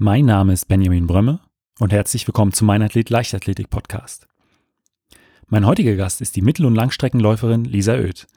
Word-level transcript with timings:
Mein 0.00 0.26
Name 0.26 0.52
ist 0.52 0.68
Benjamin 0.68 1.08
Brömme 1.08 1.40
und 1.80 1.92
herzlich 1.92 2.24
willkommen 2.28 2.52
zu 2.52 2.64
Mein 2.64 2.82
Athlet 2.82 3.10
Leichtathletik 3.10 3.68
Podcast. 3.68 4.28
Mein 5.48 5.66
heutiger 5.66 5.96
Gast 5.96 6.20
ist 6.20 6.36
die 6.36 6.40
Mittel- 6.40 6.66
und 6.66 6.76
Langstreckenläuferin 6.76 7.64
Lisa 7.64 7.94
Oeth. 7.94 8.28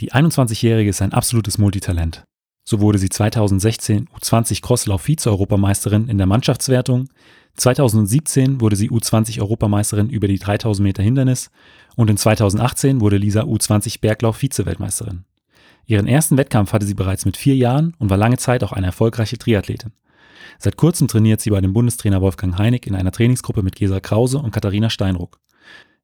Die 0.00 0.10
21-Jährige 0.12 0.90
ist 0.90 1.00
ein 1.02 1.12
absolutes 1.12 1.56
Multitalent. 1.56 2.24
So 2.64 2.80
wurde 2.80 2.98
sie 2.98 3.10
2016 3.10 4.08
U20 4.08 4.60
Crosslauf 4.60 5.02
Vize-Europameisterin 5.02 6.08
in 6.08 6.18
der 6.18 6.26
Mannschaftswertung, 6.26 7.08
2017 7.58 8.60
wurde 8.60 8.74
sie 8.74 8.90
U20 8.90 9.38
Europameisterin 9.40 10.10
über 10.10 10.26
die 10.26 10.40
3000 10.40 10.82
Meter 10.82 11.04
Hindernis 11.04 11.52
und 11.94 12.10
in 12.10 12.16
2018 12.16 13.00
wurde 13.00 13.18
Lisa 13.18 13.42
U20 13.42 14.00
Berglauf 14.00 14.38
Vize-Weltmeisterin. 14.38 15.24
Ihren 15.86 16.08
ersten 16.08 16.38
Wettkampf 16.38 16.72
hatte 16.72 16.86
sie 16.86 16.94
bereits 16.94 17.24
mit 17.24 17.36
vier 17.36 17.54
Jahren 17.54 17.94
und 18.00 18.10
war 18.10 18.16
lange 18.16 18.38
Zeit 18.38 18.64
auch 18.64 18.72
eine 18.72 18.86
erfolgreiche 18.86 19.38
Triathletin. 19.38 19.92
Seit 20.58 20.76
kurzem 20.76 21.08
trainiert 21.08 21.40
sie 21.40 21.50
bei 21.50 21.60
dem 21.60 21.72
Bundestrainer 21.72 22.20
Wolfgang 22.20 22.58
Heinig 22.58 22.86
in 22.86 22.94
einer 22.94 23.12
Trainingsgruppe 23.12 23.62
mit 23.62 23.76
Gesa 23.76 24.00
Krause 24.00 24.38
und 24.38 24.50
Katharina 24.50 24.90
Steinruck. 24.90 25.38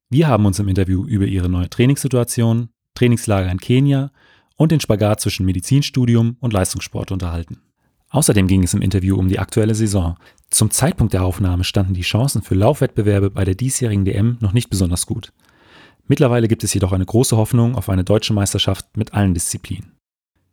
Wir 0.09 0.27
haben 0.27 0.45
uns 0.45 0.59
im 0.59 0.67
Interview 0.67 1.05
über 1.05 1.25
ihre 1.25 1.49
neue 1.49 1.69
Trainingssituation, 1.69 2.69
Trainingslager 2.95 3.51
in 3.51 3.59
Kenia 3.59 4.11
und 4.57 4.71
den 4.71 4.79
Spagat 4.79 5.21
zwischen 5.21 5.45
Medizinstudium 5.45 6.37
und 6.39 6.53
Leistungssport 6.53 7.11
unterhalten. 7.11 7.61
Außerdem 8.09 8.47
ging 8.47 8.63
es 8.63 8.73
im 8.73 8.81
Interview 8.81 9.15
um 9.15 9.29
die 9.29 9.39
aktuelle 9.39 9.73
Saison. 9.73 10.17
Zum 10.49 10.69
Zeitpunkt 10.69 11.13
der 11.13 11.23
Aufnahme 11.23 11.63
standen 11.63 11.93
die 11.93 12.01
Chancen 12.01 12.41
für 12.41 12.55
Laufwettbewerbe 12.55 13.31
bei 13.31 13.45
der 13.45 13.55
diesjährigen 13.55 14.03
DM 14.03 14.37
noch 14.41 14.51
nicht 14.51 14.69
besonders 14.69 15.05
gut. 15.05 15.31
Mittlerweile 16.07 16.49
gibt 16.49 16.65
es 16.65 16.73
jedoch 16.73 16.91
eine 16.91 17.05
große 17.05 17.37
Hoffnung 17.37 17.75
auf 17.75 17.87
eine 17.87 18.03
deutsche 18.03 18.33
Meisterschaft 18.33 18.97
mit 18.97 19.13
allen 19.13 19.33
Disziplinen. 19.33 19.93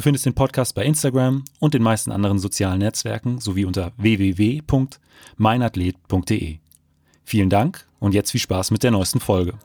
Du 0.00 0.02
findest 0.02 0.24
den 0.24 0.32
Podcast 0.32 0.74
bei 0.74 0.82
Instagram 0.82 1.44
und 1.58 1.74
den 1.74 1.82
meisten 1.82 2.10
anderen 2.10 2.38
sozialen 2.38 2.78
Netzwerken 2.78 3.38
sowie 3.38 3.66
unter 3.66 3.92
www.meinathlet.de. 3.98 6.56
Vielen 7.22 7.50
Dank 7.50 7.86
und 7.98 8.14
jetzt 8.14 8.30
viel 8.30 8.40
Spaß 8.40 8.70
mit 8.70 8.82
der 8.82 8.92
neuesten 8.92 9.20
Folge. 9.20 9.58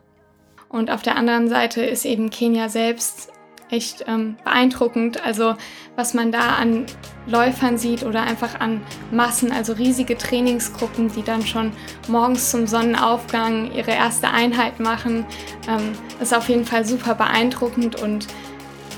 Und 0.67 0.91
auf 0.91 1.03
der 1.03 1.15
anderen 1.15 1.47
Seite 1.47 1.85
ist 1.85 2.03
eben 2.03 2.31
Kenia 2.31 2.67
selbst 2.67 3.29
echt 3.69 4.03
ähm, 4.07 4.35
beeindruckend. 4.43 5.23
Also 5.23 5.55
was 5.95 6.13
man 6.13 6.33
da 6.33 6.55
an 6.55 6.85
Läufern 7.27 7.77
sieht 7.77 8.03
oder 8.03 8.23
einfach 8.23 8.59
an 8.59 8.81
Massen, 9.11 9.53
also 9.53 9.71
riesige 9.71 10.17
Trainingsgruppen, 10.17 11.13
die 11.15 11.23
dann 11.23 11.43
schon 11.43 11.71
morgens 12.09 12.51
zum 12.51 12.67
Sonnenaufgang 12.67 13.71
ihre 13.71 13.91
erste 13.91 14.27
Einheit 14.27 14.81
machen, 14.81 15.25
ähm, 15.69 15.93
ist 16.19 16.35
auf 16.35 16.49
jeden 16.49 16.65
Fall 16.65 16.85
super 16.85 17.15
beeindruckend 17.15 18.01
und 18.01 18.27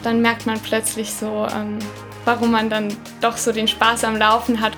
dann 0.08 0.22
merkt 0.22 0.46
man 0.46 0.58
plötzlich 0.58 1.14
so, 1.14 1.46
ähm, 1.54 1.80
warum 2.24 2.52
man 2.52 2.70
dann 2.70 2.96
doch 3.20 3.36
so 3.36 3.52
den 3.52 3.68
Spaß 3.68 4.06
am 4.06 4.16
Laufen 4.16 4.62
hat. 4.62 4.72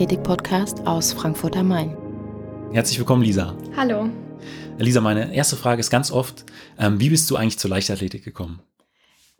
Leichtathletik-Podcast 0.00 0.86
aus 0.86 1.12
Frankfurt 1.12 1.58
am 1.58 1.68
Main. 1.68 1.94
Herzlich 2.72 2.98
willkommen, 2.98 3.22
Lisa. 3.22 3.54
Hallo. 3.76 4.08
Lisa, 4.78 5.02
meine 5.02 5.34
erste 5.34 5.56
Frage 5.56 5.80
ist 5.80 5.90
ganz 5.90 6.10
oft, 6.10 6.46
ähm, 6.78 6.98
wie 6.98 7.10
bist 7.10 7.30
du 7.30 7.36
eigentlich 7.36 7.58
zur 7.58 7.68
Leichtathletik 7.68 8.24
gekommen? 8.24 8.62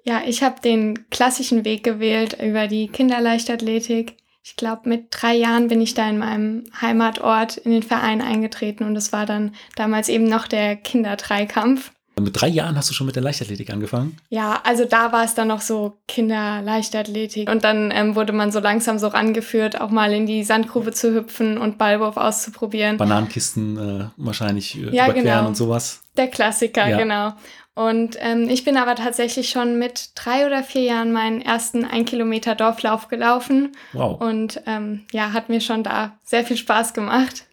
Ja, 0.04 0.20
ich 0.26 0.42
habe 0.42 0.60
den 0.60 1.08
klassischen 1.08 1.64
Weg 1.64 1.82
gewählt 1.82 2.36
über 2.42 2.66
die 2.66 2.88
Kinderleichtathletik. 2.88 4.18
Ich 4.44 4.56
glaube, 4.56 4.86
mit 4.86 5.06
drei 5.10 5.34
Jahren 5.34 5.68
bin 5.68 5.80
ich 5.80 5.94
da 5.94 6.10
in 6.10 6.18
meinem 6.18 6.64
Heimatort 6.78 7.56
in 7.56 7.70
den 7.70 7.82
Verein 7.82 8.20
eingetreten 8.20 8.84
und 8.84 8.96
es 8.96 9.14
war 9.14 9.24
dann 9.24 9.54
damals 9.76 10.10
eben 10.10 10.24
noch 10.24 10.46
der 10.46 10.76
Kinderdreikampf. 10.76 11.90
Mit 12.24 12.40
drei 12.40 12.48
Jahren 12.48 12.76
hast 12.76 12.90
du 12.90 12.94
schon 12.94 13.06
mit 13.06 13.16
der 13.16 13.22
Leichtathletik 13.22 13.70
angefangen? 13.70 14.16
Ja, 14.28 14.60
also 14.64 14.84
da 14.84 15.12
war 15.12 15.24
es 15.24 15.34
dann 15.34 15.48
noch 15.48 15.60
so 15.60 15.98
Kinderleichtathletik. 16.08 17.48
Und 17.50 17.64
dann 17.64 17.90
ähm, 17.92 18.14
wurde 18.14 18.32
man 18.32 18.52
so 18.52 18.60
langsam 18.60 18.98
so 18.98 19.08
rangeführt, 19.08 19.80
auch 19.80 19.90
mal 19.90 20.12
in 20.12 20.26
die 20.26 20.44
Sandgrube 20.44 20.92
zu 20.92 21.14
hüpfen 21.14 21.58
und 21.58 21.78
Ballwurf 21.78 22.16
auszuprobieren. 22.16 22.96
Bananenkisten 22.96 23.76
äh, 23.78 24.04
wahrscheinlich 24.16 24.76
äh, 24.76 24.94
ja, 24.94 25.04
überqueren 25.04 25.24
genau. 25.24 25.48
und 25.48 25.56
sowas. 25.56 26.02
Der 26.16 26.28
Klassiker, 26.28 26.88
ja. 26.88 26.98
genau. 26.98 27.32
Und 27.74 28.16
ähm, 28.20 28.48
ich 28.48 28.64
bin 28.64 28.76
aber 28.76 28.94
tatsächlich 28.94 29.48
schon 29.48 29.78
mit 29.78 30.10
drei 30.14 30.46
oder 30.46 30.62
vier 30.62 30.82
Jahren 30.82 31.12
meinen 31.12 31.40
ersten 31.40 31.84
ein 31.84 32.04
Kilometer 32.04 32.54
Dorflauf 32.54 33.08
gelaufen. 33.08 33.72
Wow. 33.92 34.20
Und 34.20 34.60
ähm, 34.66 35.04
ja, 35.12 35.32
hat 35.32 35.48
mir 35.48 35.60
schon 35.60 35.82
da 35.82 36.18
sehr 36.22 36.44
viel 36.44 36.56
Spaß 36.56 36.92
gemacht. 36.92 37.46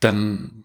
Dann 0.00 0.63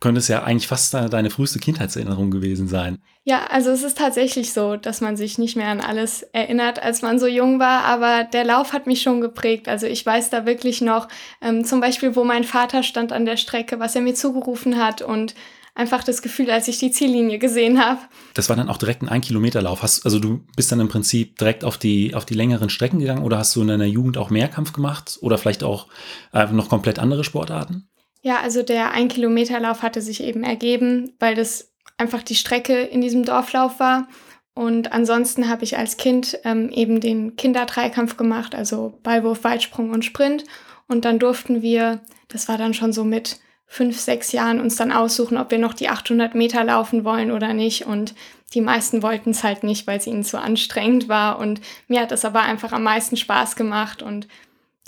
könnte 0.00 0.18
es 0.18 0.28
ja 0.28 0.42
eigentlich 0.42 0.66
fast 0.66 0.94
deine 0.94 1.30
früheste 1.30 1.58
Kindheitserinnerung 1.58 2.30
gewesen 2.30 2.68
sein. 2.68 2.98
Ja, 3.24 3.46
also 3.50 3.70
es 3.70 3.82
ist 3.82 3.98
tatsächlich 3.98 4.52
so, 4.52 4.76
dass 4.76 5.02
man 5.02 5.16
sich 5.16 5.38
nicht 5.38 5.56
mehr 5.56 5.68
an 5.68 5.80
alles 5.80 6.22
erinnert, 6.22 6.82
als 6.82 7.02
man 7.02 7.18
so 7.18 7.26
jung 7.26 7.60
war, 7.60 7.84
aber 7.84 8.24
der 8.24 8.44
Lauf 8.44 8.72
hat 8.72 8.86
mich 8.86 9.02
schon 9.02 9.20
geprägt. 9.20 9.68
Also 9.68 9.86
ich 9.86 10.04
weiß 10.04 10.30
da 10.30 10.46
wirklich 10.46 10.80
noch, 10.80 11.08
ähm, 11.42 11.64
zum 11.64 11.80
Beispiel, 11.80 12.16
wo 12.16 12.24
mein 12.24 12.44
Vater 12.44 12.82
stand 12.82 13.12
an 13.12 13.26
der 13.26 13.36
Strecke, 13.36 13.78
was 13.78 13.94
er 13.94 14.00
mir 14.00 14.14
zugerufen 14.14 14.82
hat 14.82 15.02
und 15.02 15.34
einfach 15.74 16.02
das 16.02 16.22
Gefühl, 16.22 16.50
als 16.50 16.66
ich 16.68 16.78
die 16.78 16.90
Ziellinie 16.90 17.38
gesehen 17.38 17.84
habe. 17.84 18.00
Das 18.34 18.48
war 18.48 18.56
dann 18.56 18.68
auch 18.68 18.78
direkt 18.78 19.02
ein 19.02 19.08
Ein-Kilometer-Lauf. 19.08 19.82
also 19.82 20.18
du 20.18 20.40
bist 20.56 20.72
dann 20.72 20.80
im 20.80 20.88
Prinzip 20.88 21.38
direkt 21.38 21.64
auf 21.64 21.78
die, 21.78 22.14
auf 22.14 22.24
die 22.24 22.34
längeren 22.34 22.70
Strecken 22.70 22.98
gegangen 22.98 23.22
oder 23.22 23.38
hast 23.38 23.54
du 23.54 23.62
in 23.62 23.68
deiner 23.68 23.84
Jugend 23.84 24.18
auch 24.18 24.30
Mehrkampf 24.30 24.72
gemacht 24.72 25.18
oder 25.20 25.38
vielleicht 25.38 25.62
auch 25.62 25.88
äh, 26.32 26.46
noch 26.46 26.68
komplett 26.68 26.98
andere 26.98 27.24
Sportarten? 27.24 27.88
Ja, 28.22 28.40
also 28.40 28.62
der 28.62 28.92
Ein-Kilometer-Lauf 28.92 29.82
hatte 29.82 30.02
sich 30.02 30.22
eben 30.22 30.42
ergeben, 30.42 31.14
weil 31.18 31.34
das 31.34 31.72
einfach 31.96 32.22
die 32.22 32.34
Strecke 32.34 32.82
in 32.82 33.00
diesem 33.00 33.24
Dorflauf 33.24 33.80
war. 33.80 34.08
Und 34.54 34.92
ansonsten 34.92 35.48
habe 35.48 35.64
ich 35.64 35.78
als 35.78 35.96
Kind 35.96 36.38
ähm, 36.44 36.70
eben 36.70 37.00
den 37.00 37.36
Kinderdreikampf 37.36 38.16
gemacht, 38.16 38.54
also 38.54 38.98
Ballwurf, 39.02 39.44
Weitsprung 39.44 39.90
und 39.90 40.04
Sprint. 40.04 40.44
Und 40.86 41.04
dann 41.04 41.18
durften 41.18 41.62
wir, 41.62 42.00
das 42.28 42.48
war 42.48 42.58
dann 42.58 42.74
schon 42.74 42.92
so 42.92 43.04
mit 43.04 43.38
fünf, 43.66 43.98
sechs 44.00 44.32
Jahren, 44.32 44.60
uns 44.60 44.74
dann 44.76 44.90
aussuchen, 44.90 45.38
ob 45.38 45.52
wir 45.52 45.58
noch 45.58 45.74
die 45.74 45.88
800 45.88 46.34
Meter 46.34 46.64
laufen 46.64 47.04
wollen 47.04 47.30
oder 47.30 47.54
nicht. 47.54 47.86
Und 47.86 48.14
die 48.52 48.60
meisten 48.60 49.02
wollten 49.02 49.30
es 49.30 49.44
halt 49.44 49.62
nicht, 49.62 49.86
weil 49.86 49.98
es 49.98 50.08
ihnen 50.08 50.24
zu 50.24 50.40
anstrengend 50.40 51.08
war. 51.08 51.38
Und 51.38 51.60
mir 51.86 52.00
hat 52.00 52.10
es 52.10 52.24
aber 52.24 52.42
einfach 52.42 52.72
am 52.72 52.82
meisten 52.82 53.16
Spaß 53.16 53.54
gemacht. 53.54 54.02
Und 54.02 54.26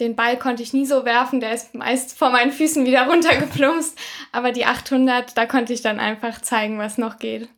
den 0.00 0.16
Ball 0.16 0.38
konnte 0.38 0.62
ich 0.62 0.72
nie 0.72 0.86
so 0.86 1.04
werfen, 1.04 1.41
der 1.41 1.54
ist 1.54 1.75
meist 1.75 2.16
vor 2.16 2.30
meinen 2.30 2.53
Füßen 2.53 2.84
wieder 2.84 3.06
runtergeplumpst. 3.08 3.98
Aber 4.32 4.53
die 4.53 4.64
800, 4.64 5.36
da 5.36 5.47
konnte 5.47 5.72
ich 5.72 5.82
dann 5.82 6.00
einfach 6.00 6.41
zeigen, 6.41 6.78
was 6.78 6.98
noch 6.98 7.19
geht. 7.19 7.48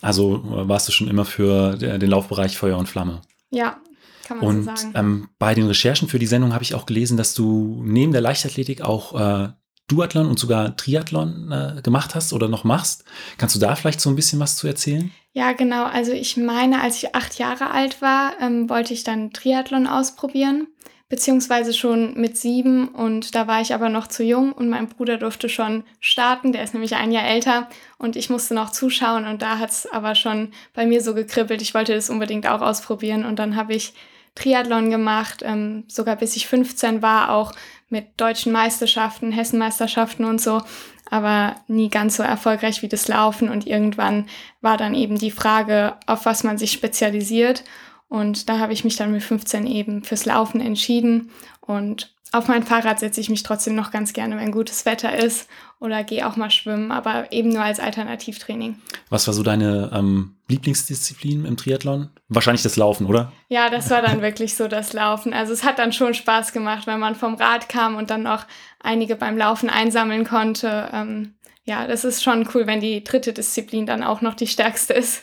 Also 0.00 0.36
äh, 0.36 0.68
warst 0.68 0.88
du 0.88 0.92
schon 0.92 1.08
immer 1.08 1.24
für 1.24 1.76
den 1.76 2.10
Laufbereich 2.10 2.56
Feuer 2.56 2.78
und 2.78 2.88
Flamme? 2.88 3.22
Ja, 3.50 3.78
kann 4.24 4.38
man 4.38 4.46
und, 4.46 4.64
so 4.64 4.76
sagen. 4.76 4.92
Ähm, 4.94 5.28
bei 5.38 5.54
den 5.54 5.66
Recherchen 5.66 6.08
für 6.08 6.18
die 6.18 6.26
Sendung 6.26 6.52
habe 6.52 6.64
ich 6.64 6.74
auch 6.74 6.86
gelesen, 6.86 7.16
dass 7.16 7.34
du 7.34 7.82
neben 7.84 8.12
der 8.12 8.20
Leichtathletik 8.20 8.82
auch 8.82 9.18
äh, 9.18 9.48
Duathlon 9.88 10.26
und 10.26 10.38
sogar 10.38 10.76
Triathlon 10.76 11.52
äh, 11.52 11.82
gemacht 11.82 12.14
hast 12.14 12.32
oder 12.32 12.48
noch 12.48 12.64
machst. 12.64 13.04
Kannst 13.36 13.54
du 13.54 13.60
da 13.60 13.74
vielleicht 13.76 14.00
so 14.00 14.08
ein 14.08 14.16
bisschen 14.16 14.40
was 14.40 14.56
zu 14.56 14.66
erzählen? 14.66 15.12
Ja, 15.32 15.52
genau. 15.52 15.84
Also 15.84 16.12
ich 16.12 16.36
meine, 16.36 16.80
als 16.80 16.96
ich 17.02 17.14
acht 17.14 17.38
Jahre 17.38 17.70
alt 17.70 18.00
war, 18.00 18.32
ähm, 18.40 18.70
wollte 18.70 18.94
ich 18.94 19.04
dann 19.04 19.32
Triathlon 19.32 19.86
ausprobieren 19.86 20.68
beziehungsweise 21.12 21.74
schon 21.74 22.14
mit 22.14 22.38
sieben 22.38 22.88
und 22.88 23.34
da 23.34 23.46
war 23.46 23.60
ich 23.60 23.74
aber 23.74 23.90
noch 23.90 24.06
zu 24.06 24.24
jung 24.24 24.50
und 24.50 24.70
mein 24.70 24.88
Bruder 24.88 25.18
durfte 25.18 25.50
schon 25.50 25.84
starten, 26.00 26.52
der 26.52 26.62
ist 26.62 26.72
nämlich 26.72 26.96
ein 26.96 27.12
Jahr 27.12 27.26
älter 27.26 27.68
und 27.98 28.16
ich 28.16 28.30
musste 28.30 28.54
noch 28.54 28.70
zuschauen 28.70 29.26
und 29.26 29.42
da 29.42 29.58
hat 29.58 29.68
es 29.68 29.86
aber 29.86 30.14
schon 30.14 30.52
bei 30.72 30.86
mir 30.86 31.02
so 31.02 31.12
gekribbelt, 31.12 31.60
ich 31.60 31.74
wollte 31.74 31.94
das 31.94 32.08
unbedingt 32.08 32.46
auch 32.46 32.62
ausprobieren 32.62 33.26
und 33.26 33.38
dann 33.38 33.56
habe 33.56 33.74
ich 33.74 33.92
Triathlon 34.36 34.88
gemacht, 34.88 35.42
ähm, 35.44 35.84
sogar 35.86 36.16
bis 36.16 36.34
ich 36.34 36.46
15 36.46 37.02
war, 37.02 37.30
auch 37.30 37.52
mit 37.90 38.18
deutschen 38.18 38.50
Meisterschaften, 38.50 39.32
Hessenmeisterschaften 39.32 40.24
und 40.24 40.40
so, 40.40 40.62
aber 41.10 41.56
nie 41.68 41.90
ganz 41.90 42.16
so 42.16 42.22
erfolgreich 42.22 42.80
wie 42.80 42.88
das 42.88 43.06
Laufen 43.06 43.50
und 43.50 43.66
irgendwann 43.66 44.30
war 44.62 44.78
dann 44.78 44.94
eben 44.94 45.18
die 45.18 45.30
Frage, 45.30 45.92
auf 46.06 46.24
was 46.24 46.42
man 46.42 46.56
sich 46.56 46.72
spezialisiert 46.72 47.64
Und 48.12 48.50
da 48.50 48.58
habe 48.58 48.74
ich 48.74 48.84
mich 48.84 48.96
dann 48.96 49.10
mit 49.10 49.22
15 49.22 49.66
eben 49.66 50.04
fürs 50.04 50.26
Laufen 50.26 50.60
entschieden. 50.60 51.30
Und 51.62 52.14
auf 52.30 52.46
mein 52.46 52.62
Fahrrad 52.62 53.00
setze 53.00 53.22
ich 53.22 53.30
mich 53.30 53.42
trotzdem 53.42 53.74
noch 53.74 53.90
ganz 53.90 54.12
gerne, 54.12 54.36
wenn 54.36 54.52
gutes 54.52 54.84
Wetter 54.84 55.18
ist 55.18 55.48
oder 55.80 56.04
gehe 56.04 56.28
auch 56.28 56.36
mal 56.36 56.50
schwimmen, 56.50 56.92
aber 56.92 57.32
eben 57.32 57.48
nur 57.48 57.62
als 57.62 57.80
Alternativtraining. 57.80 58.76
Was 59.08 59.26
war 59.26 59.32
so 59.32 59.42
deine 59.42 59.90
ähm, 59.94 60.34
Lieblingsdisziplin 60.48 61.46
im 61.46 61.56
Triathlon? 61.56 62.10
Wahrscheinlich 62.28 62.62
das 62.62 62.76
Laufen, 62.76 63.06
oder? 63.06 63.32
Ja, 63.48 63.70
das 63.70 63.88
war 63.88 64.02
dann 64.02 64.20
wirklich 64.20 64.56
so 64.56 64.68
das 64.68 64.92
Laufen. 64.92 65.32
Also 65.32 65.54
es 65.54 65.64
hat 65.64 65.78
dann 65.78 65.94
schon 65.94 66.12
Spaß 66.12 66.52
gemacht, 66.52 66.86
wenn 66.86 67.00
man 67.00 67.14
vom 67.14 67.36
Rad 67.36 67.70
kam 67.70 67.96
und 67.96 68.10
dann 68.10 68.24
noch 68.24 68.44
einige 68.80 69.16
beim 69.16 69.38
Laufen 69.38 69.70
einsammeln 69.70 70.26
konnte. 70.26 70.90
Ähm, 70.92 71.32
ja, 71.64 71.86
das 71.86 72.04
ist 72.04 72.22
schon 72.22 72.46
cool, 72.52 72.66
wenn 72.66 72.80
die 72.80 73.04
dritte 73.04 73.32
Disziplin 73.32 73.86
dann 73.86 74.02
auch 74.02 74.20
noch 74.20 74.34
die 74.34 74.48
stärkste 74.48 74.92
ist. 74.92 75.22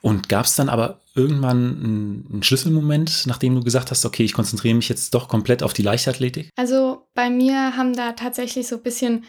Und 0.00 0.30
gab 0.30 0.46
es 0.46 0.54
dann 0.54 0.70
aber 0.70 0.99
irgendwann 1.14 2.26
einen 2.30 2.42
Schlüsselmoment, 2.42 3.24
nachdem 3.26 3.54
du 3.54 3.62
gesagt 3.62 3.90
hast, 3.90 4.04
okay, 4.04 4.22
ich 4.22 4.32
konzentriere 4.32 4.74
mich 4.74 4.88
jetzt 4.88 5.14
doch 5.14 5.28
komplett 5.28 5.62
auf 5.62 5.72
die 5.72 5.82
Leichtathletik? 5.82 6.50
Also 6.56 7.06
bei 7.14 7.30
mir 7.30 7.76
haben 7.76 7.94
da 7.94 8.12
tatsächlich 8.12 8.68
so 8.68 8.76
ein 8.76 8.82
bisschen 8.82 9.24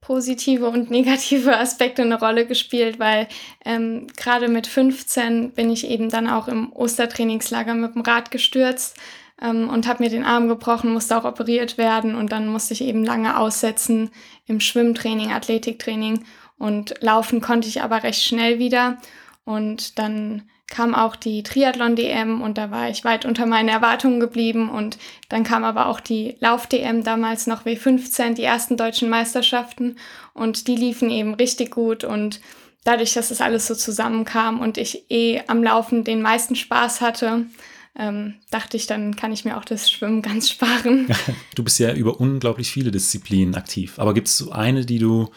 positive 0.00 0.68
und 0.68 0.90
negative 0.90 1.58
Aspekte 1.58 2.02
eine 2.02 2.18
Rolle 2.18 2.46
gespielt, 2.46 2.98
weil 2.98 3.28
ähm, 3.64 4.06
gerade 4.16 4.48
mit 4.48 4.66
15 4.66 5.52
bin 5.52 5.70
ich 5.70 5.88
eben 5.88 6.08
dann 6.08 6.28
auch 6.28 6.48
im 6.48 6.72
Ostertrainingslager 6.72 7.74
mit 7.74 7.94
dem 7.94 8.02
Rad 8.02 8.30
gestürzt 8.30 8.96
ähm, 9.42 9.68
und 9.68 9.86
habe 9.86 10.02
mir 10.02 10.10
den 10.10 10.24
Arm 10.24 10.48
gebrochen, 10.48 10.92
musste 10.92 11.16
auch 11.16 11.24
operiert 11.24 11.76
werden 11.76 12.14
und 12.14 12.32
dann 12.32 12.48
musste 12.48 12.74
ich 12.74 12.82
eben 12.82 13.04
lange 13.04 13.38
aussetzen 13.38 14.10
im 14.46 14.60
Schwimmtraining, 14.60 15.32
Athletiktraining 15.32 16.24
und 16.58 16.94
laufen 17.00 17.40
konnte 17.40 17.68
ich 17.68 17.82
aber 17.82 18.02
recht 18.02 18.22
schnell 18.22 18.58
wieder. 18.58 18.98
Und 19.44 19.98
dann 19.98 20.48
kam 20.68 20.94
auch 20.94 21.14
die 21.14 21.42
Triathlon-DM 21.42 22.42
und 22.42 22.58
da 22.58 22.70
war 22.70 22.90
ich 22.90 23.04
weit 23.04 23.24
unter 23.24 23.46
meinen 23.46 23.68
Erwartungen 23.68 24.18
geblieben. 24.18 24.68
Und 24.68 24.98
dann 25.28 25.44
kam 25.44 25.64
aber 25.64 25.86
auch 25.86 26.00
die 26.00 26.36
Lauf-DM, 26.40 27.04
damals 27.04 27.46
noch 27.46 27.64
W15, 27.64 28.34
die 28.34 28.42
ersten 28.42 28.76
deutschen 28.76 29.08
Meisterschaften. 29.08 29.96
Und 30.34 30.66
die 30.66 30.76
liefen 30.76 31.08
eben 31.10 31.34
richtig 31.34 31.70
gut. 31.70 32.02
Und 32.02 32.40
dadurch, 32.82 33.14
dass 33.14 33.28
das 33.28 33.40
alles 33.40 33.66
so 33.66 33.74
zusammenkam 33.74 34.60
und 34.60 34.76
ich 34.76 35.10
eh 35.10 35.42
am 35.46 35.62
Laufen 35.62 36.02
den 36.02 36.20
meisten 36.20 36.56
Spaß 36.56 37.00
hatte, 37.00 37.46
ähm, 37.98 38.34
dachte 38.50 38.76
ich, 38.76 38.86
dann 38.86 39.16
kann 39.16 39.32
ich 39.32 39.44
mir 39.44 39.56
auch 39.56 39.64
das 39.64 39.90
Schwimmen 39.90 40.20
ganz 40.22 40.50
sparen. 40.50 41.06
Du 41.54 41.62
bist 41.62 41.78
ja 41.78 41.94
über 41.94 42.20
unglaublich 42.20 42.70
viele 42.70 42.90
Disziplinen 42.90 43.54
aktiv. 43.54 43.98
Aber 43.98 44.14
gibt 44.14 44.28
es 44.28 44.50
eine, 44.50 44.84
die 44.84 44.98
du 44.98 45.30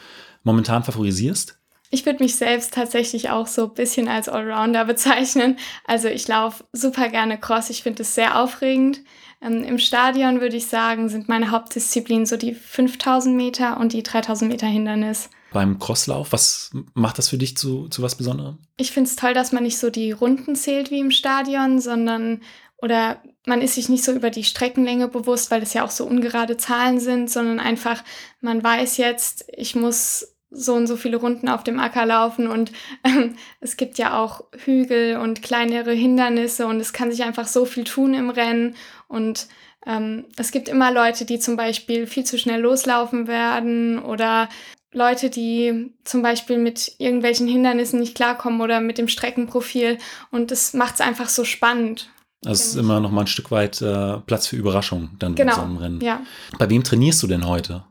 momentan 0.43 0.83
favorisierst? 0.83 1.58
Ich 1.89 2.05
würde 2.05 2.23
mich 2.23 2.35
selbst 2.35 2.73
tatsächlich 2.73 3.29
auch 3.29 3.47
so 3.47 3.65
ein 3.65 3.73
bisschen 3.73 4.07
als 4.07 4.29
Allrounder 4.29 4.85
bezeichnen. 4.85 5.57
Also 5.85 6.07
ich 6.07 6.27
laufe 6.27 6.63
super 6.71 7.09
gerne 7.09 7.39
Cross. 7.39 7.69
Ich 7.71 7.83
finde 7.83 8.03
es 8.03 8.13
sehr 8.13 8.39
aufregend. 8.39 9.01
Ähm, 9.41 9.63
Im 9.63 9.79
Stadion 9.79 10.41
würde 10.41 10.57
ich 10.57 10.67
sagen, 10.67 11.09
sind 11.09 11.29
meine 11.29 11.51
Hauptdisziplinen 11.51 12.25
so 12.25 12.37
die 12.37 12.53
5000 12.53 13.35
Meter 13.35 13.79
und 13.79 13.93
die 13.93 14.03
3000 14.03 14.51
Meter 14.51 14.67
Hindernis. 14.67 15.29
Beim 15.51 15.79
Crosslauf, 15.79 16.31
was 16.31 16.71
macht 16.93 17.17
das 17.17 17.29
für 17.29 17.39
dich 17.39 17.57
zu, 17.57 17.87
zu 17.87 18.03
was 18.03 18.15
Besonderem? 18.15 18.59
Ich 18.77 18.91
finde 18.91 19.09
es 19.09 19.15
toll, 19.15 19.33
dass 19.33 19.51
man 19.51 19.63
nicht 19.63 19.79
so 19.79 19.89
die 19.89 20.11
Runden 20.11 20.55
zählt 20.55 20.91
wie 20.91 20.99
im 20.99 21.09
Stadion, 21.09 21.81
sondern 21.81 22.41
oder 22.81 23.21
man 23.45 23.61
ist 23.61 23.75
sich 23.75 23.89
nicht 23.89 24.03
so 24.03 24.13
über 24.13 24.29
die 24.29 24.43
Streckenlänge 24.43 25.07
bewusst, 25.07 25.51
weil 25.51 25.63
es 25.63 25.73
ja 25.73 25.83
auch 25.83 25.89
so 25.89 26.05
ungerade 26.05 26.55
Zahlen 26.55 26.99
sind, 26.99 27.29
sondern 27.29 27.59
einfach, 27.59 28.03
man 28.41 28.63
weiß 28.63 28.97
jetzt, 28.97 29.45
ich 29.57 29.75
muss 29.75 30.35
so 30.51 30.73
und 30.73 30.87
so 30.87 30.95
viele 30.95 31.17
Runden 31.17 31.47
auf 31.47 31.63
dem 31.63 31.79
Acker 31.79 32.05
laufen 32.05 32.47
und 32.47 32.71
ähm, 33.03 33.35
es 33.59 33.77
gibt 33.77 33.97
ja 33.97 34.19
auch 34.19 34.43
Hügel 34.57 35.17
und 35.17 35.41
kleinere 35.41 35.91
Hindernisse 35.91 36.67
und 36.67 36.79
es 36.79 36.93
kann 36.93 37.11
sich 37.11 37.23
einfach 37.23 37.47
so 37.47 37.65
viel 37.65 37.83
tun 37.83 38.13
im 38.13 38.29
Rennen 38.29 38.75
und 39.07 39.47
ähm, 39.85 40.25
es 40.37 40.51
gibt 40.51 40.67
immer 40.67 40.91
Leute, 40.91 41.25
die 41.25 41.39
zum 41.39 41.55
Beispiel 41.55 42.07
viel 42.07 42.23
zu 42.23 42.37
schnell 42.37 42.61
loslaufen 42.61 43.27
werden 43.27 43.99
oder 43.99 44.49
Leute, 44.91 45.29
die 45.29 45.93
zum 46.03 46.23
Beispiel 46.23 46.57
mit 46.57 46.93
irgendwelchen 46.97 47.47
Hindernissen 47.47 47.99
nicht 47.99 48.15
klarkommen 48.15 48.59
oder 48.61 48.81
mit 48.81 48.97
dem 48.97 49.07
Streckenprofil 49.07 49.99
und 50.31 50.51
das 50.51 50.73
macht 50.73 50.95
es 50.95 51.01
einfach 51.01 51.29
so 51.29 51.43
spannend. 51.43 52.09
Also 52.45 52.53
es 52.53 52.67
ist 52.69 52.75
immer 52.75 52.99
noch 53.01 53.11
mal 53.11 53.21
ein 53.21 53.27
Stück 53.27 53.51
weit 53.51 53.81
äh, 53.81 54.17
Platz 54.19 54.47
für 54.47 54.55
Überraschung 54.55 55.09
dann 55.19 55.35
genau, 55.35 55.51
in 55.51 55.55
so 55.55 55.61
einem 55.61 55.77
Rennen. 55.77 56.01
Ja. 56.01 56.21
Bei 56.57 56.69
wem 56.69 56.83
trainierst 56.83 57.21
du 57.21 57.27
denn 57.27 57.45
heute? 57.45 57.83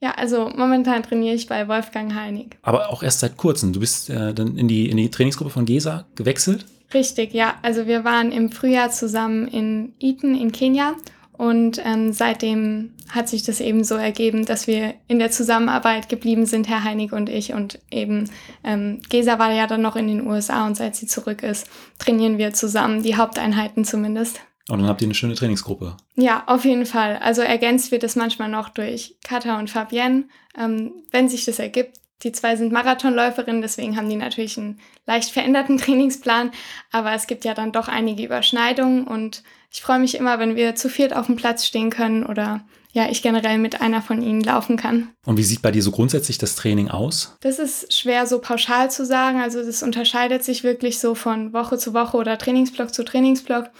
Ja, 0.00 0.12
also 0.12 0.50
momentan 0.54 1.02
trainiere 1.02 1.34
ich 1.34 1.48
bei 1.48 1.66
Wolfgang 1.66 2.14
Heinig. 2.14 2.56
Aber 2.62 2.90
auch 2.90 3.02
erst 3.02 3.20
seit 3.20 3.36
kurzem. 3.36 3.72
Du 3.72 3.80
bist 3.80 4.10
äh, 4.10 4.32
dann 4.32 4.56
in 4.56 4.68
die, 4.68 4.88
in 4.88 4.96
die 4.96 5.10
Trainingsgruppe 5.10 5.50
von 5.50 5.64
GESA 5.64 6.06
gewechselt? 6.14 6.66
Richtig, 6.94 7.34
ja. 7.34 7.54
Also 7.62 7.86
wir 7.86 8.04
waren 8.04 8.32
im 8.32 8.50
Frühjahr 8.50 8.90
zusammen 8.90 9.48
in 9.48 9.92
Eton 10.00 10.34
in 10.34 10.52
Kenia 10.52 10.94
und 11.38 11.80
ähm, 11.84 12.12
seitdem 12.12 12.94
hat 13.10 13.28
sich 13.28 13.42
das 13.44 13.60
eben 13.60 13.84
so 13.84 13.94
ergeben, 13.94 14.44
dass 14.44 14.66
wir 14.66 14.94
in 15.06 15.18
der 15.18 15.30
Zusammenarbeit 15.30 16.08
geblieben 16.08 16.46
sind, 16.46 16.68
Herr 16.68 16.84
Heinig 16.84 17.12
und 17.12 17.28
ich. 17.28 17.52
Und 17.52 17.78
eben 17.90 18.28
ähm, 18.64 19.00
Gesa 19.08 19.38
war 19.38 19.52
ja 19.52 19.66
dann 19.66 19.80
noch 19.80 19.96
in 19.96 20.08
den 20.08 20.26
USA 20.26 20.66
und 20.66 20.76
seit 20.76 20.96
sie 20.96 21.06
zurück 21.06 21.42
ist, 21.42 21.66
trainieren 21.98 22.38
wir 22.38 22.54
zusammen, 22.54 23.02
die 23.02 23.16
Haupteinheiten 23.16 23.84
zumindest. 23.84 24.40
Und 24.68 24.80
dann 24.80 24.88
habt 24.88 25.00
ihr 25.00 25.06
eine 25.06 25.14
schöne 25.14 25.34
Trainingsgruppe. 25.34 25.96
Ja, 26.14 26.44
auf 26.46 26.64
jeden 26.64 26.86
Fall. 26.86 27.16
Also 27.18 27.42
ergänzt 27.42 27.90
wird 27.90 28.04
es 28.04 28.16
manchmal 28.16 28.48
noch 28.48 28.68
durch 28.68 29.16
Katha 29.24 29.58
und 29.58 29.70
Fabienne, 29.70 30.24
ähm, 30.56 30.92
wenn 31.10 31.28
sich 31.28 31.44
das 31.44 31.58
ergibt. 31.58 31.96
Die 32.22 32.32
zwei 32.32 32.56
sind 32.56 32.72
Marathonläuferinnen, 32.72 33.62
deswegen 33.62 33.96
haben 33.96 34.10
die 34.10 34.16
natürlich 34.16 34.58
einen 34.58 34.80
leicht 35.06 35.30
veränderten 35.30 35.78
Trainingsplan, 35.78 36.50
aber 36.90 37.12
es 37.12 37.26
gibt 37.26 37.44
ja 37.44 37.54
dann 37.54 37.72
doch 37.72 37.88
einige 37.88 38.24
Überschneidungen 38.24 39.04
und 39.06 39.42
ich 39.70 39.82
freue 39.82 39.98
mich 39.98 40.16
immer, 40.16 40.38
wenn 40.38 40.56
wir 40.56 40.74
zu 40.74 40.88
viert 40.88 41.14
auf 41.14 41.26
dem 41.26 41.36
Platz 41.36 41.64
stehen 41.64 41.90
können 41.90 42.24
oder 42.24 42.64
ja, 42.92 43.08
ich 43.10 43.22
generell 43.22 43.58
mit 43.58 43.80
einer 43.80 44.02
von 44.02 44.22
ihnen 44.22 44.40
laufen 44.40 44.76
kann. 44.76 45.10
Und 45.26 45.36
wie 45.36 45.44
sieht 45.44 45.62
bei 45.62 45.70
dir 45.70 45.82
so 45.82 45.90
grundsätzlich 45.90 46.38
das 46.38 46.56
Training 46.56 46.88
aus? 46.88 47.36
Das 47.40 47.58
ist 47.58 47.94
schwer 47.94 48.26
so 48.26 48.40
pauschal 48.40 48.90
zu 48.90 49.04
sagen. 49.04 49.40
Also 49.40 49.62
das 49.62 49.82
unterscheidet 49.82 50.42
sich 50.42 50.64
wirklich 50.64 50.98
so 50.98 51.14
von 51.14 51.52
Woche 51.52 51.78
zu 51.78 51.92
Woche 51.92 52.16
oder 52.16 52.38
Trainingsblock 52.38 52.92
zu 52.92 53.04
Trainingsblock. 53.04 53.70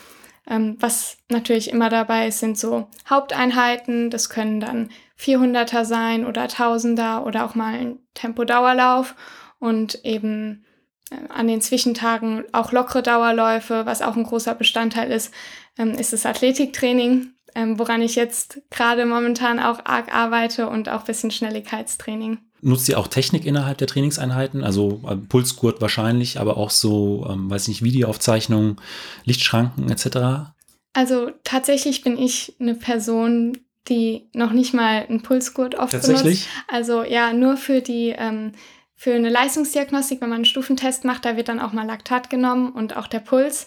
Ähm, 0.49 0.77
was 0.81 1.19
natürlich 1.29 1.71
immer 1.71 1.91
dabei 1.91 2.29
ist, 2.29 2.41
sind 2.41 2.59
so 2.59 2.89
Haupteinheiten. 3.09 4.11
Das 4.11 4.31
können 4.31 4.61
dann 4.61 4.91
400er 5.19 5.85
sein 5.85 6.25
oder 6.25 6.45
1000er 6.45 7.25
oder 7.25 7.45
auch 7.45 7.55
mal 7.55 7.75
ein 7.75 7.99
Tempodauerlauf 8.15 9.15
und 9.59 10.05
eben 10.05 10.65
äh, 11.11 11.17
an 11.29 11.49
den 11.49 11.61
Zwischentagen 11.61 12.45
auch 12.53 12.73
lockere 12.73 13.03
Dauerläufe, 13.03 13.85
was 13.85 14.03
auch 14.03 14.17
ein 14.17 14.25
großer 14.25 14.55
Bestandteil 14.55 15.11
ist, 15.11 15.35
ähm, 15.77 15.93
ist 15.93 16.13
das 16.13 16.25
Athletiktraining, 16.25 17.33
ähm, 17.59 17.77
woran 17.77 18.03
ich 18.03 18.15
jetzt 18.15 18.61
gerade 18.71 19.05
momentan 19.05 19.59
auch 19.59 19.81
arg 19.85 20.15
arbeite 20.15 20.69
und 20.69 20.89
auch 20.89 21.01
ein 21.01 21.07
bisschen 21.07 21.33
Schnelligkeitstraining. 21.33 22.39
Nutzt 22.61 22.89
ihr 22.89 22.99
auch 22.99 23.09
Technik 23.09 23.45
innerhalb 23.45 23.79
der 23.79 23.89
Trainingseinheiten? 23.89 24.63
Also 24.63 25.03
äh, 25.09 25.17
Pulsgurt 25.17 25.81
wahrscheinlich, 25.81 26.39
aber 26.39 26.57
auch 26.57 26.71
so, 26.71 27.27
ähm, 27.29 27.51
weiß 27.51 27.67
nicht, 27.67 27.83
Videoaufzeichnungen, 27.83 28.77
Lichtschranken 29.25 29.91
etc.? 29.91 30.53
Also 30.93 31.33
tatsächlich 31.43 32.03
bin 32.03 32.17
ich 32.17 32.55
eine 32.61 32.77
Person, 32.77 33.59
die 33.89 34.29
noch 34.35 34.53
nicht 34.53 34.73
mal 34.73 35.07
einen 35.09 35.23
Pulsgurt 35.23 35.75
oft 35.75 35.93
Tatsächlich? 35.93 36.45
benutzt. 36.45 36.49
Also 36.69 37.03
ja, 37.03 37.33
nur 37.33 37.57
für 37.57 37.81
die 37.81 38.15
ähm, 38.17 38.53
für 38.95 39.15
eine 39.15 39.31
Leistungsdiagnostik, 39.31 40.21
wenn 40.21 40.29
man 40.29 40.37
einen 40.37 40.45
Stufentest 40.45 41.05
macht, 41.05 41.25
da 41.25 41.37
wird 41.37 41.49
dann 41.49 41.61
auch 41.61 41.73
mal 41.73 41.87
Laktat 41.87 42.31
genommen 42.31 42.71
und 42.71 42.97
auch 42.97 43.09
der 43.09 43.21
Puls. 43.21 43.67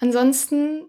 Ansonsten 0.00 0.82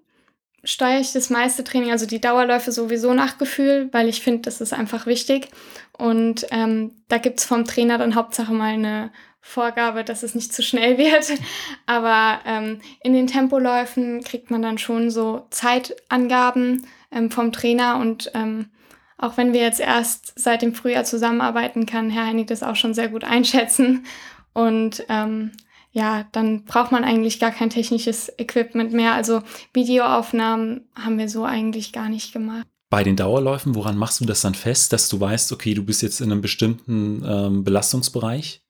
steuere 0.63 0.99
ich 0.99 1.11
das 1.11 1.29
meiste 1.29 1.63
Training, 1.63 1.91
also 1.91 2.05
die 2.05 2.21
Dauerläufe 2.21 2.71
sowieso 2.71 3.13
nach 3.13 3.37
Gefühl, 3.37 3.89
weil 3.91 4.07
ich 4.07 4.21
finde, 4.21 4.43
das 4.43 4.61
ist 4.61 4.73
einfach 4.73 5.05
wichtig. 5.05 5.49
Und 5.97 6.45
ähm, 6.51 6.91
da 7.07 7.17
gibt 7.17 7.39
es 7.39 7.45
vom 7.45 7.65
Trainer 7.65 7.97
dann 7.97 8.15
Hauptsache 8.15 8.53
mal 8.53 8.73
eine 8.73 9.11
Vorgabe, 9.41 10.03
dass 10.03 10.23
es 10.23 10.35
nicht 10.35 10.53
zu 10.53 10.63
schnell 10.63 10.97
wird. 10.99 11.37
Aber 11.85 12.39
ähm, 12.45 12.79
in 13.03 13.13
den 13.13 13.27
Tempoläufen 13.27 14.23
kriegt 14.23 14.51
man 14.51 14.61
dann 14.61 14.77
schon 14.77 15.09
so 15.11 15.45
Zeitangaben 15.49 16.87
ähm, 17.11 17.29
vom 17.29 17.51
Trainer 17.51 17.97
und 17.97 18.31
ähm, 18.33 18.69
auch 19.17 19.37
wenn 19.37 19.53
wir 19.53 19.61
jetzt 19.61 19.79
erst 19.79 20.37
seit 20.37 20.61
dem 20.61 20.73
Frühjahr 20.73 21.05
zusammenarbeiten, 21.05 21.85
kann 21.85 22.09
Herr 22.09 22.25
Heinig 22.25 22.47
das 22.47 22.63
auch 22.63 22.75
schon 22.75 22.93
sehr 22.93 23.07
gut 23.07 23.23
einschätzen. 23.23 24.05
Und 24.53 25.05
ähm, 25.07 25.51
ja, 25.93 26.25
dann 26.31 26.65
braucht 26.65 26.91
man 26.91 27.03
eigentlich 27.03 27.39
gar 27.39 27.51
kein 27.51 27.69
technisches 27.69 28.31
Equipment 28.37 28.93
mehr. 28.93 29.13
Also 29.13 29.43
Videoaufnahmen 29.73 30.89
haben 30.95 31.19
wir 31.19 31.29
so 31.29 31.45
eigentlich 31.45 31.93
gar 31.93 32.09
nicht 32.09 32.33
gemacht. 32.33 32.65
Bei 32.89 33.03
den 33.03 33.15
Dauerläufen, 33.15 33.75
woran 33.75 33.95
machst 33.95 34.19
du 34.19 34.25
das 34.25 34.41
dann 34.41 34.55
fest, 34.55 34.91
dass 34.91 35.07
du 35.07 35.19
weißt, 35.19 35.51
okay, 35.51 35.75
du 35.75 35.83
bist 35.83 36.01
jetzt 36.01 36.19
in 36.19 36.31
einem 36.31 36.41
bestimmten 36.41 37.23
ähm, 37.25 37.63
Belastungsbereich? 37.63 38.63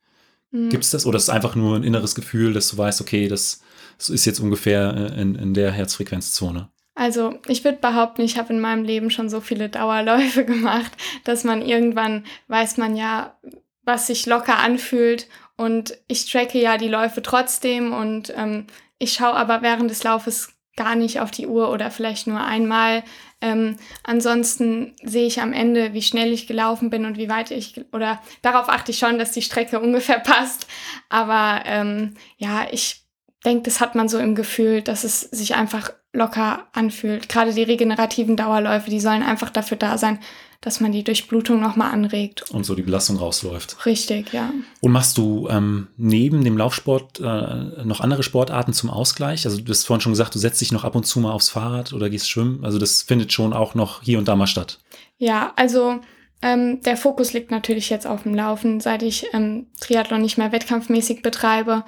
Mhm. 0.51 0.69
Gibt 0.69 0.83
es 0.83 0.91
das? 0.91 1.05
Oder 1.05 1.17
ist 1.17 1.23
es 1.23 1.29
einfach 1.29 1.55
nur 1.55 1.77
ein 1.77 1.83
inneres 1.83 2.13
Gefühl, 2.13 2.53
dass 2.53 2.69
du 2.69 2.77
weißt, 2.77 2.99
okay, 2.99 3.29
das, 3.29 3.61
das 3.97 4.09
ist 4.09 4.25
jetzt 4.25 4.39
ungefähr 4.39 4.93
äh, 4.93 5.21
in, 5.21 5.35
in 5.35 5.53
der 5.53 5.71
Herzfrequenzzone? 5.71 6.69
Also 6.95 7.39
ich 7.47 7.63
würde 7.63 7.79
behaupten, 7.79 8.21
ich 8.21 8.37
habe 8.37 8.53
in 8.53 8.59
meinem 8.59 8.83
Leben 8.83 9.09
schon 9.09 9.29
so 9.29 9.39
viele 9.39 9.69
Dauerläufe 9.69 10.43
gemacht, 10.45 10.91
dass 11.23 11.45
man 11.45 11.61
irgendwann 11.61 12.25
weiß 12.49 12.77
man 12.77 12.97
ja, 12.97 13.37
was 13.85 14.07
sich 14.07 14.25
locker 14.25 14.59
anfühlt 14.59 15.27
und 15.57 15.97
ich 16.07 16.29
tracke 16.31 16.59
ja 16.59 16.77
die 16.77 16.87
Läufe 16.87 17.21
trotzdem 17.21 17.93
und 17.93 18.33
ähm, 18.35 18.67
ich 18.97 19.13
schaue 19.13 19.33
aber 19.33 19.61
während 19.61 19.89
des 19.91 20.03
Laufes 20.03 20.53
gar 20.75 20.95
nicht 20.95 21.19
auf 21.19 21.31
die 21.31 21.47
Uhr 21.47 21.69
oder 21.69 21.91
vielleicht 21.91 22.25
nur 22.27 22.41
einmal. 22.41 23.03
Ähm, 23.41 23.75
ansonsten 24.03 24.95
sehe 25.03 25.27
ich 25.27 25.41
am 25.41 25.53
Ende, 25.53 25.93
wie 25.93 26.01
schnell 26.01 26.31
ich 26.31 26.47
gelaufen 26.47 26.89
bin 26.89 27.05
und 27.05 27.17
wie 27.17 27.29
weit 27.29 27.51
ich, 27.51 27.85
oder 27.91 28.21
darauf 28.41 28.69
achte 28.69 28.91
ich 28.91 28.97
schon, 28.97 29.19
dass 29.19 29.31
die 29.31 29.41
Strecke 29.41 29.79
ungefähr 29.81 30.19
passt. 30.19 30.67
Aber 31.09 31.61
ähm, 31.65 32.15
ja, 32.37 32.65
ich 32.71 33.03
denke, 33.45 33.63
das 33.63 33.81
hat 33.81 33.95
man 33.95 34.07
so 34.09 34.17
im 34.17 34.35
Gefühl, 34.35 34.81
dass 34.81 35.03
es 35.03 35.21
sich 35.21 35.55
einfach 35.55 35.91
locker 36.13 36.67
anfühlt. 36.73 37.27
Gerade 37.27 37.53
die 37.53 37.63
regenerativen 37.63 38.37
Dauerläufe, 38.37 38.89
die 38.89 38.99
sollen 38.99 39.23
einfach 39.23 39.49
dafür 39.49 39.77
da 39.77 39.97
sein, 39.97 40.19
dass 40.63 40.79
man 40.79 40.93
die 40.93 41.03
Durchblutung 41.03 41.59
nochmal 41.59 41.91
anregt. 41.91 42.49
Und 42.51 42.65
so 42.65 42.73
die 42.73 42.83
Belastung 42.83 43.17
rausläuft. 43.17 43.85
Richtig, 43.85 44.31
ja. 44.31 44.49
Und 44.79 44.93
machst 44.93 45.17
du 45.17 45.49
ähm, 45.49 45.87
neben 45.97 46.43
dem 46.45 46.57
Laufsport 46.57 47.19
äh, 47.19 47.83
noch 47.83 47.99
andere 47.99 48.23
Sportarten 48.23 48.71
zum 48.71 48.89
Ausgleich? 48.89 49.45
Also 49.45 49.59
du 49.59 49.69
hast 49.69 49.83
vorhin 49.83 49.99
schon 50.01 50.13
gesagt, 50.13 50.33
du 50.33 50.39
setzt 50.39 50.61
dich 50.61 50.71
noch 50.71 50.85
ab 50.85 50.95
und 50.95 51.05
zu 51.05 51.19
mal 51.19 51.33
aufs 51.33 51.49
Fahrrad 51.49 51.91
oder 51.91 52.09
gehst 52.09 52.29
schwimmen. 52.29 52.63
Also 52.63 52.79
das 52.79 53.01
findet 53.01 53.33
schon 53.33 53.51
auch 53.51 53.75
noch 53.75 54.01
hier 54.03 54.17
und 54.17 54.27
da 54.29 54.37
mal 54.37 54.47
statt. 54.47 54.79
Ja, 55.17 55.51
also 55.57 55.99
ähm, 56.41 56.81
der 56.81 56.95
Fokus 56.95 57.33
liegt 57.33 57.51
natürlich 57.51 57.89
jetzt 57.89 58.07
auf 58.07 58.23
dem 58.23 58.33
Laufen, 58.33 58.79
seit 58.79 59.03
ich 59.03 59.27
ähm, 59.33 59.67
Triathlon 59.81 60.21
nicht 60.21 60.37
mehr 60.37 60.53
wettkampfmäßig 60.53 61.21
betreibe. 61.21 61.83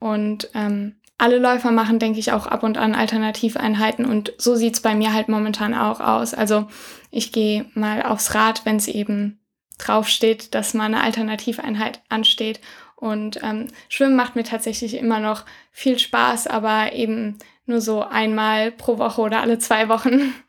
Und 0.00 0.50
ähm, 0.52 0.95
alle 1.18 1.38
Läufer 1.38 1.70
machen, 1.70 1.98
denke 1.98 2.18
ich, 2.18 2.32
auch 2.32 2.46
ab 2.46 2.62
und 2.62 2.76
an 2.76 2.94
Alternativeinheiten 2.94 4.04
und 4.04 4.34
so 4.38 4.54
sieht's 4.54 4.80
bei 4.80 4.94
mir 4.94 5.12
halt 5.12 5.28
momentan 5.28 5.74
auch 5.74 6.00
aus. 6.00 6.34
Also 6.34 6.68
ich 7.10 7.32
gehe 7.32 7.66
mal 7.74 8.02
aufs 8.02 8.34
Rad, 8.34 8.62
wenn 8.64 8.76
es 8.76 8.88
eben 8.88 9.40
draufsteht, 9.78 10.54
dass 10.54 10.74
mal 10.74 10.84
eine 10.84 11.02
Alternativeinheit 11.02 12.02
ansteht. 12.08 12.60
Und 12.96 13.40
ähm, 13.42 13.68
Schwimmen 13.88 14.16
macht 14.16 14.36
mir 14.36 14.44
tatsächlich 14.44 14.94
immer 14.94 15.20
noch 15.20 15.44
viel 15.70 15.98
Spaß, 15.98 16.46
aber 16.46 16.92
eben 16.92 17.38
nur 17.66 17.80
so 17.80 18.02
einmal 18.02 18.72
pro 18.72 18.98
Woche 18.98 19.20
oder 19.20 19.40
alle 19.40 19.58
zwei 19.58 19.88
Wochen. 19.88 20.34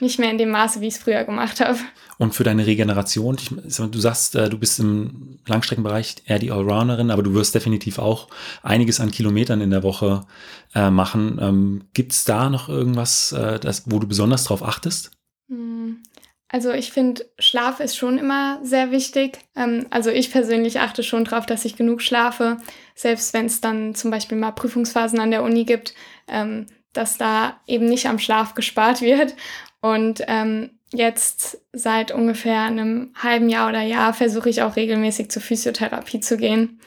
Nicht 0.00 0.18
mehr 0.18 0.30
in 0.30 0.38
dem 0.38 0.50
Maße, 0.50 0.80
wie 0.80 0.88
ich 0.88 0.94
es 0.94 1.02
früher 1.02 1.24
gemacht 1.24 1.60
habe. 1.60 1.78
Und 2.18 2.34
für 2.34 2.44
deine 2.44 2.66
Regeneration, 2.66 3.36
ich, 3.38 3.50
du 3.50 3.98
sagst, 3.98 4.34
äh, 4.34 4.48
du 4.48 4.58
bist 4.58 4.78
im 4.80 5.38
Langstreckenbereich 5.46 6.16
eher 6.26 6.38
die 6.38 6.50
Allrounderin, 6.50 7.10
aber 7.10 7.22
du 7.22 7.34
wirst 7.34 7.54
definitiv 7.54 7.98
auch 7.98 8.28
einiges 8.62 9.00
an 9.00 9.10
Kilometern 9.10 9.60
in 9.60 9.70
der 9.70 9.82
Woche 9.82 10.26
äh, 10.74 10.90
machen. 10.90 11.38
Ähm, 11.40 11.84
Gibt 11.94 12.12
es 12.12 12.24
da 12.24 12.50
noch 12.50 12.68
irgendwas, 12.68 13.32
äh, 13.32 13.58
das, 13.58 13.84
wo 13.86 13.98
du 13.98 14.06
besonders 14.06 14.44
drauf 14.44 14.62
achtest? 14.62 15.10
Hm. 15.48 16.02
Also 16.48 16.72
ich 16.72 16.92
finde, 16.92 17.28
Schlaf 17.38 17.80
ist 17.80 17.96
schon 17.96 18.18
immer 18.18 18.60
sehr 18.62 18.90
wichtig. 18.92 19.40
Ähm, 19.56 19.86
also 19.90 20.10
ich 20.10 20.30
persönlich 20.30 20.80
achte 20.80 21.02
schon 21.02 21.24
darauf, 21.24 21.44
dass 21.44 21.64
ich 21.64 21.76
genug 21.76 22.02
schlafe, 22.02 22.58
selbst 22.94 23.34
wenn 23.34 23.46
es 23.46 23.60
dann 23.60 23.94
zum 23.94 24.10
Beispiel 24.10 24.38
mal 24.38 24.52
Prüfungsphasen 24.52 25.18
an 25.18 25.32
der 25.32 25.42
Uni 25.42 25.64
gibt, 25.64 25.94
ähm, 26.28 26.66
dass 26.92 27.18
da 27.18 27.60
eben 27.66 27.86
nicht 27.86 28.06
am 28.06 28.18
Schlaf 28.18 28.54
gespart 28.54 29.00
wird. 29.02 29.34
Und 29.80 30.22
ähm, 30.26 30.70
jetzt 30.92 31.58
seit 31.72 32.12
ungefähr 32.12 32.62
einem 32.62 33.12
halben 33.14 33.48
Jahr 33.48 33.68
oder 33.68 33.82
Jahr 33.82 34.14
versuche 34.14 34.48
ich 34.48 34.62
auch 34.62 34.76
regelmäßig 34.76 35.30
zur 35.30 35.42
Physiotherapie 35.42 36.20
zu 36.20 36.36
gehen. 36.36 36.80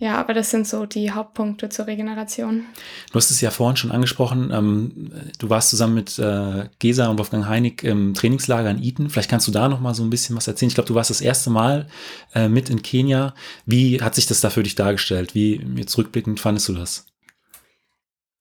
Ja, 0.00 0.16
aber 0.16 0.32
das 0.32 0.50
sind 0.50 0.66
so 0.66 0.86
die 0.86 1.10
Hauptpunkte 1.10 1.68
zur 1.68 1.86
Regeneration. 1.86 2.64
Du 3.12 3.16
hast 3.16 3.30
es 3.30 3.42
ja 3.42 3.50
vorhin 3.50 3.76
schon 3.76 3.90
angesprochen. 3.90 4.50
Ähm, 4.50 5.10
du 5.38 5.50
warst 5.50 5.68
zusammen 5.68 5.92
mit 5.92 6.18
äh, 6.18 6.70
Gesa 6.78 7.08
und 7.08 7.18
Wolfgang 7.18 7.46
Heinig 7.46 7.84
im 7.84 8.14
Trainingslager 8.14 8.70
in 8.70 8.82
Eton. 8.82 9.10
Vielleicht 9.10 9.28
kannst 9.28 9.46
du 9.46 9.52
da 9.52 9.68
noch 9.68 9.80
mal 9.80 9.94
so 9.94 10.02
ein 10.02 10.08
bisschen 10.08 10.34
was 10.36 10.48
erzählen. 10.48 10.68
Ich 10.68 10.74
glaube, 10.74 10.88
du 10.88 10.94
warst 10.94 11.10
das 11.10 11.20
erste 11.20 11.50
Mal 11.50 11.86
äh, 12.34 12.48
mit 12.48 12.70
in 12.70 12.80
Kenia. 12.80 13.34
Wie 13.66 14.00
hat 14.00 14.14
sich 14.14 14.24
das 14.24 14.40
da 14.40 14.48
für 14.48 14.62
dich 14.62 14.74
dargestellt? 14.74 15.34
Wie 15.34 15.60
jetzt 15.76 15.98
rückblickend 15.98 16.40
fandest 16.40 16.70
du 16.70 16.72
das? 16.72 17.04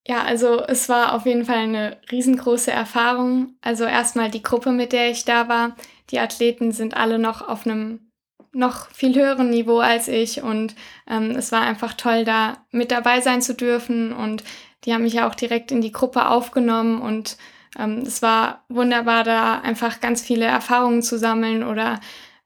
Ja, 0.10 0.24
also 0.24 0.64
es 0.66 0.90
war 0.90 1.14
auf 1.14 1.28
jeden 1.28 1.46
Fall 1.46 1.58
eine 1.58 1.98
riesengroße 2.12 2.72
Erfahrung. 2.72 3.54
Also 3.62 3.84
erstmal 3.84 4.32
die 4.32 4.42
Gruppe, 4.42 4.72
mit 4.72 4.92
der 4.92 5.12
ich 5.12 5.24
da 5.24 5.48
war. 5.48 5.76
Die 6.10 6.18
Athleten 6.18 6.72
sind 6.72 6.98
alle 6.98 7.20
noch 7.20 7.48
auf 7.48 7.68
einem 7.68 8.12
noch 8.52 8.90
viel 8.90 9.14
höheren 9.14 9.52
Niveau 9.52 9.78
als 9.78 10.08
ich 10.08 10.42
und 10.42 10.74
ähm, 11.08 11.36
es 11.36 11.52
war 11.52 11.62
einfach 11.62 11.94
toll, 11.94 12.26
da 12.26 12.58
mit 12.72 12.90
dabei 12.90 13.22
sein 13.22 13.44
zu 13.44 13.54
dürfen 13.54 14.12
und 14.12 14.44
die 14.84 14.94
haben 14.96 15.04
mich 15.04 15.14
ja 15.14 15.30
auch 15.30 15.36
direkt 15.36 15.72
in 15.72 15.82
die 15.82 15.92
Gruppe 15.92 16.28
aufgenommen 16.28 17.00
und 17.00 17.38
ähm, 17.78 18.00
es 18.00 18.24
war 18.24 18.64
wunderbar, 18.68 19.24
da 19.24 19.60
einfach 19.60 20.00
ganz 20.00 20.24
viele 20.24 20.46
Erfahrungen 20.46 21.04
zu 21.04 21.20
sammeln 21.20 21.64
oder 21.64 22.00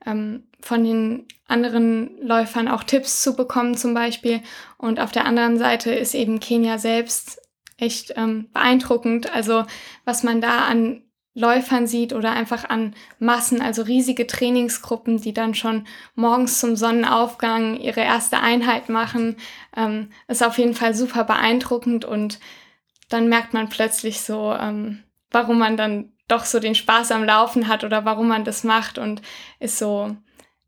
ähm, 0.06 0.44
von 0.60 0.84
den 0.84 1.28
anderen 1.48 2.18
Läufern 2.22 2.68
auch 2.68 2.84
Tipps 2.84 3.24
zu 3.24 3.38
bekommen 3.38 3.78
zum 3.78 3.94
Beispiel. 3.94 4.42
Und 4.78 5.00
auf 5.00 5.12
der 5.12 5.26
anderen 5.26 5.58
Seite 5.58 5.94
ist 5.94 6.16
eben 6.16 6.42
Kenia 6.42 6.78
selbst 6.78 7.43
echt 7.78 8.14
ähm, 8.16 8.50
beeindruckend. 8.54 9.34
Also 9.34 9.66
was 10.06 10.24
man 10.24 10.42
da 10.42 10.66
an 10.66 11.04
Läufern 11.36 11.88
sieht 11.88 12.14
oder 12.14 12.32
einfach 12.32 12.70
an 12.70 12.94
Massen, 13.18 13.62
also 13.62 13.82
riesige 13.82 14.28
Trainingsgruppen, 14.28 15.20
die 15.20 15.34
dann 15.34 15.56
schon 15.56 15.88
morgens 16.14 16.60
zum 16.60 16.76
Sonnenaufgang 16.76 17.78
ihre 17.80 18.02
erste 18.02 18.40
Einheit 18.40 18.88
machen, 18.90 19.38
ähm, 19.76 20.10
ist 20.28 20.44
auf 20.44 20.60
jeden 20.60 20.76
Fall 20.76 20.94
super 20.94 21.24
beeindruckend 21.24 22.06
und 22.06 22.40
dann 23.10 23.30
merkt 23.30 23.54
man 23.54 23.70
plötzlich 23.70 24.22
so, 24.22 24.54
ähm, 24.54 25.04
warum 25.32 25.58
man 25.58 25.76
dann 25.76 26.14
doch 26.28 26.46
so 26.46 26.60
den 26.60 26.76
Spaß 26.76 27.12
am 27.12 27.24
Laufen 27.24 27.68
hat 27.68 27.84
oder 27.84 28.06
warum 28.06 28.28
man 28.28 28.44
das 28.44 28.64
macht 28.64 29.00
und 29.00 29.22
ist 29.60 29.80
so, 29.80 30.16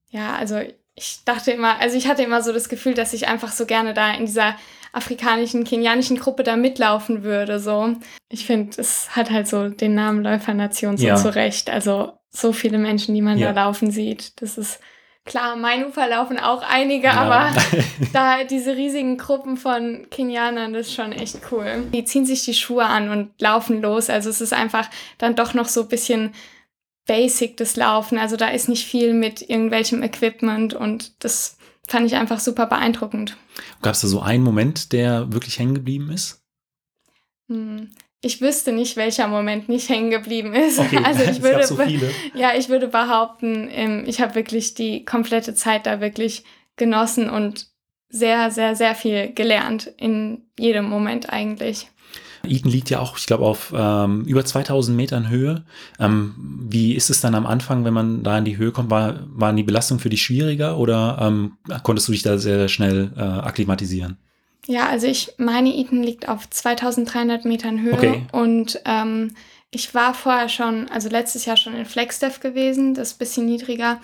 ja, 0.09 0.35
also 0.35 0.59
ich 0.95 1.23
dachte 1.25 1.51
immer, 1.51 1.79
also 1.79 1.95
ich 1.97 2.07
hatte 2.07 2.23
immer 2.23 2.41
so 2.41 2.53
das 2.53 2.69
Gefühl, 2.69 2.93
dass 2.93 3.13
ich 3.13 3.27
einfach 3.27 3.51
so 3.51 3.65
gerne 3.65 3.93
da 3.93 4.13
in 4.13 4.25
dieser 4.25 4.55
afrikanischen, 4.95 5.65
kenianischen 5.65 6.17
Gruppe 6.17 6.43
da 6.43 6.55
mitlaufen 6.55 7.23
würde. 7.23 7.59
So. 7.59 7.95
Ich 8.29 8.45
finde, 8.45 8.79
es 8.79 9.15
hat 9.15 9.29
halt 9.29 9.47
so 9.47 9.69
den 9.69 9.93
Namen 9.93 10.23
Läufernation 10.23 10.97
so 10.97 11.05
ja. 11.05 11.15
zurecht. 11.15 11.69
Also 11.69 12.13
so 12.29 12.53
viele 12.53 12.77
Menschen, 12.77 13.13
die 13.13 13.21
man 13.21 13.37
ja. 13.37 13.51
da 13.51 13.65
laufen 13.65 13.91
sieht. 13.91 14.41
Das 14.41 14.57
ist 14.57 14.79
klar, 15.25 15.55
mein 15.55 15.85
Ufer 15.85 16.07
laufen 16.07 16.39
auch 16.39 16.63
einige, 16.63 17.07
ja. 17.07 17.13
aber 17.13 17.53
da 18.13 18.43
diese 18.45 18.75
riesigen 18.75 19.17
Gruppen 19.17 19.57
von 19.57 20.07
Kenianern, 20.09 20.73
das 20.73 20.87
ist 20.87 20.95
schon 20.95 21.11
echt 21.11 21.39
cool. 21.51 21.83
Die 21.93 22.05
ziehen 22.05 22.25
sich 22.25 22.45
die 22.45 22.53
Schuhe 22.53 22.85
an 22.85 23.09
und 23.09 23.31
laufen 23.41 23.81
los. 23.81 24.09
Also 24.09 24.29
es 24.29 24.39
ist 24.39 24.53
einfach 24.53 24.89
dann 25.17 25.35
doch 25.35 25.53
noch 25.53 25.67
so 25.67 25.81
ein 25.81 25.89
bisschen 25.89 26.33
basic 27.05 27.57
das 27.57 27.75
Laufen. 27.75 28.17
Also 28.17 28.37
da 28.37 28.47
ist 28.47 28.69
nicht 28.69 28.87
viel 28.87 29.13
mit 29.13 29.41
irgendwelchem 29.41 30.03
Equipment 30.03 30.73
und 30.73 31.23
das 31.23 31.57
fand 31.87 32.07
ich 32.07 32.15
einfach 32.15 32.39
super 32.39 32.65
beeindruckend. 32.65 33.37
Gab 33.81 33.93
es 33.93 34.01
da 34.01 34.07
so 34.07 34.21
einen 34.21 34.43
Moment, 34.43 34.91
der 34.91 35.31
wirklich 35.31 35.59
hängen 35.59 35.75
geblieben 35.75 36.11
ist? 36.11 36.41
Hm. 37.47 37.91
Ich 38.21 38.41
wüsste 38.41 38.71
nicht, 38.71 38.97
welcher 38.97 39.27
Moment 39.27 39.69
nicht 39.69 39.87
hängen 39.87 40.09
geblieben 40.09 40.53
ist. 40.53 40.79
Okay, 40.79 40.97
also 41.03 41.23
ich 41.31 41.43
würde, 41.43 41.67
so 41.67 41.77
ja, 42.33 42.55
ich 42.57 42.69
würde 42.69 42.87
behaupten, 42.87 43.67
ähm, 43.71 44.03
ich 44.07 44.19
habe 44.19 44.35
wirklich 44.35 44.73
die 44.73 45.05
komplette 45.05 45.53
Zeit 45.53 45.85
da 45.85 46.01
wirklich 46.01 46.43
genossen 46.75 47.29
und 47.29 47.67
sehr, 48.09 48.49
sehr, 48.51 48.75
sehr 48.75 48.95
viel 48.95 49.33
gelernt 49.33 49.91
in 49.97 50.43
jedem 50.57 50.89
Moment 50.89 51.29
eigentlich. 51.29 51.87
Eton 52.49 52.71
liegt 52.71 52.89
ja 52.89 52.99
auch, 52.99 53.17
ich 53.17 53.25
glaube, 53.25 53.45
auf 53.45 53.73
ähm, 53.75 54.23
über 54.25 54.45
2000 54.45 54.95
Metern 54.95 55.29
Höhe. 55.29 55.63
Ähm, 55.99 56.35
wie 56.37 56.93
ist 56.93 57.09
es 57.09 57.21
dann 57.21 57.35
am 57.35 57.45
Anfang, 57.45 57.85
wenn 57.85 57.93
man 57.93 58.23
da 58.23 58.37
in 58.37 58.45
die 58.45 58.57
Höhe 58.57 58.71
kommt? 58.71 58.89
War, 58.89 59.19
waren 59.27 59.55
die 59.55 59.63
Belastungen 59.63 59.99
für 59.99 60.09
dich 60.09 60.23
schwieriger 60.23 60.77
oder 60.77 61.17
ähm, 61.21 61.57
konntest 61.83 62.07
du 62.07 62.11
dich 62.11 62.23
da 62.23 62.37
sehr, 62.37 62.57
sehr 62.57 62.69
schnell 62.69 63.11
äh, 63.15 63.21
akklimatisieren? 63.21 64.17
Ja, 64.67 64.87
also 64.87 65.07
ich 65.07 65.33
meine, 65.37 65.75
Eton 65.75 66.01
liegt 66.01 66.27
auf 66.27 66.49
2300 66.49 67.45
Metern 67.45 67.81
Höhe 67.81 67.93
okay. 67.93 68.27
und 68.31 68.81
ähm, 68.85 69.35
ich 69.69 69.93
war 69.93 70.13
vorher 70.13 70.49
schon, 70.49 70.89
also 70.89 71.09
letztes 71.09 71.45
Jahr 71.45 71.57
schon 71.57 71.75
in 71.75 71.85
Flagstaff 71.85 72.39
gewesen, 72.39 72.93
das 72.93 73.09
ist 73.09 73.15
ein 73.15 73.19
bisschen 73.19 73.45
niedriger. 73.45 73.99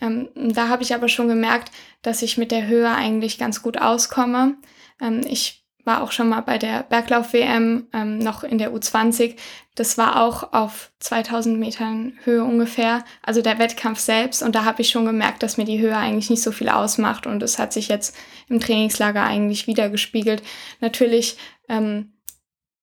Ähm, 0.00 0.28
da 0.34 0.68
habe 0.68 0.82
ich 0.82 0.94
aber 0.94 1.08
schon 1.08 1.28
gemerkt, 1.28 1.70
dass 2.02 2.22
ich 2.22 2.38
mit 2.38 2.50
der 2.50 2.66
Höhe 2.66 2.88
eigentlich 2.88 3.38
ganz 3.38 3.62
gut 3.62 3.78
auskomme. 3.78 4.56
Ähm, 5.00 5.22
ich 5.28 5.65
war 5.86 6.02
auch 6.02 6.10
schon 6.10 6.28
mal 6.28 6.40
bei 6.40 6.58
der 6.58 6.82
Berglauf-WM 6.82 7.86
ähm, 7.92 8.18
noch 8.18 8.42
in 8.42 8.58
der 8.58 8.72
U20. 8.72 9.36
Das 9.76 9.96
war 9.96 10.22
auch 10.22 10.52
auf 10.52 10.90
2000 10.98 11.58
Metern 11.58 12.14
Höhe 12.24 12.42
ungefähr, 12.42 13.04
also 13.22 13.40
der 13.40 13.58
Wettkampf 13.58 14.00
selbst. 14.00 14.42
Und 14.42 14.54
da 14.54 14.64
habe 14.64 14.82
ich 14.82 14.90
schon 14.90 15.06
gemerkt, 15.06 15.42
dass 15.42 15.56
mir 15.56 15.64
die 15.64 15.78
Höhe 15.78 15.96
eigentlich 15.96 16.28
nicht 16.28 16.42
so 16.42 16.50
viel 16.50 16.68
ausmacht. 16.68 17.26
Und 17.26 17.42
es 17.42 17.58
hat 17.58 17.72
sich 17.72 17.88
jetzt 17.88 18.16
im 18.48 18.58
Trainingslager 18.58 19.22
eigentlich 19.22 19.66
wieder 19.68 19.88
gespiegelt. 19.88 20.42
Natürlich 20.80 21.38
ähm, 21.68 22.14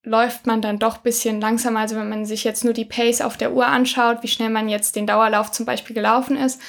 läuft 0.04 0.48
man 0.48 0.62
dann 0.62 0.80
doch 0.80 0.98
bisschen 0.98 1.42
langsamer. 1.42 1.82
Also 1.82 1.98
wenn 1.98 2.10
man 2.10 2.26
sich 2.26 2.46
jetzt 2.46 2.64
nur 2.64 2.74
die 2.74 2.86
Pace 2.86 3.22
auf 3.22 3.36
der 3.36 3.54
Uhr 3.54 3.68
anschaut, 3.68 4.20
wie 4.22 4.28
schnell 4.30 4.50
man 4.50 4.70
jetzt 4.70 4.96
den 4.96 5.08
Dauerlauf 5.08 5.52
zum 5.52 5.66
Beispiel 5.66 5.94
gelaufen 5.94 6.38
ist. 6.38 6.62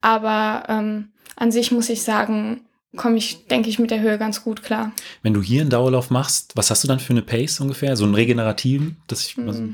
Aber 0.00 0.64
ähm, 0.68 1.10
an 1.36 1.50
sich 1.50 1.72
muss 1.72 1.88
ich 1.88 2.02
sagen, 2.02 2.66
komme 2.96 3.16
ich, 3.16 3.46
denke 3.46 3.68
ich, 3.68 3.78
mit 3.78 3.90
der 3.90 4.00
Höhe 4.00 4.18
ganz 4.18 4.42
gut 4.42 4.62
klar. 4.62 4.92
Wenn 5.22 5.34
du 5.34 5.42
hier 5.42 5.60
einen 5.60 5.70
Dauerlauf 5.70 6.10
machst, 6.10 6.52
was 6.56 6.70
hast 6.70 6.82
du 6.84 6.88
dann 6.88 7.00
für 7.00 7.12
eine 7.12 7.22
Pace 7.22 7.60
ungefähr? 7.60 7.96
So 7.96 8.04
einen 8.04 8.14
regenerativen? 8.14 8.96
Dass 9.06 9.24
ich, 9.26 9.38
also, 9.38 9.68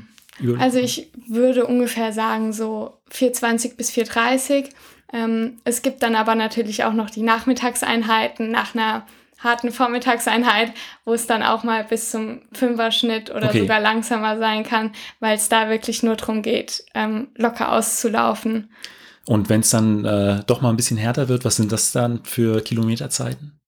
also 0.59 0.79
ich 0.79 1.09
würde 1.27 1.65
ungefähr 1.65 2.13
sagen 2.13 2.53
so 2.53 2.97
420 3.09 3.77
bis 3.77 3.89
430. 3.91 4.69
Ähm, 5.13 5.57
es 5.63 5.81
gibt 5.81 6.03
dann 6.03 6.15
aber 6.15 6.35
natürlich 6.35 6.83
auch 6.83 6.93
noch 6.93 7.09
die 7.09 7.21
Nachmittagseinheiten 7.23 8.51
nach 8.51 8.75
einer 8.75 9.05
harten 9.39 9.71
Vormittagseinheit, 9.71 10.73
wo 11.05 11.13
es 11.13 11.27
dann 11.27 11.43
auch 11.43 11.63
mal 11.63 11.83
bis 11.83 12.11
zum 12.11 12.41
Fünfer-Schnitt 12.53 13.29
oder 13.29 13.49
Okay. 13.49 13.61
sogar 13.61 13.79
langsamer 13.79 14.37
sein 14.37 14.63
kann, 14.63 14.91
weil 15.19 15.35
es 15.37 15.47
da 15.47 15.69
wirklich 15.69 16.01
nur 16.03 16.15
darum 16.15 16.41
geht, 16.41 16.83
ähm, 16.95 17.27
locker 17.35 17.71
auszulaufen. 17.71 18.69
Und 19.27 19.49
wenn 19.49 19.59
es 19.59 19.69
dann 19.69 20.05
äh, 20.05 20.43
doch 20.47 20.61
mal 20.61 20.69
ein 20.69 20.77
bisschen 20.77 20.97
härter 20.97 21.27
wird, 21.27 21.43
was 21.43 21.57
sind 21.57 21.71
das 21.71 21.91
dann 21.91 22.23
für 22.23 22.61
Kilometerzeiten? 22.61 23.59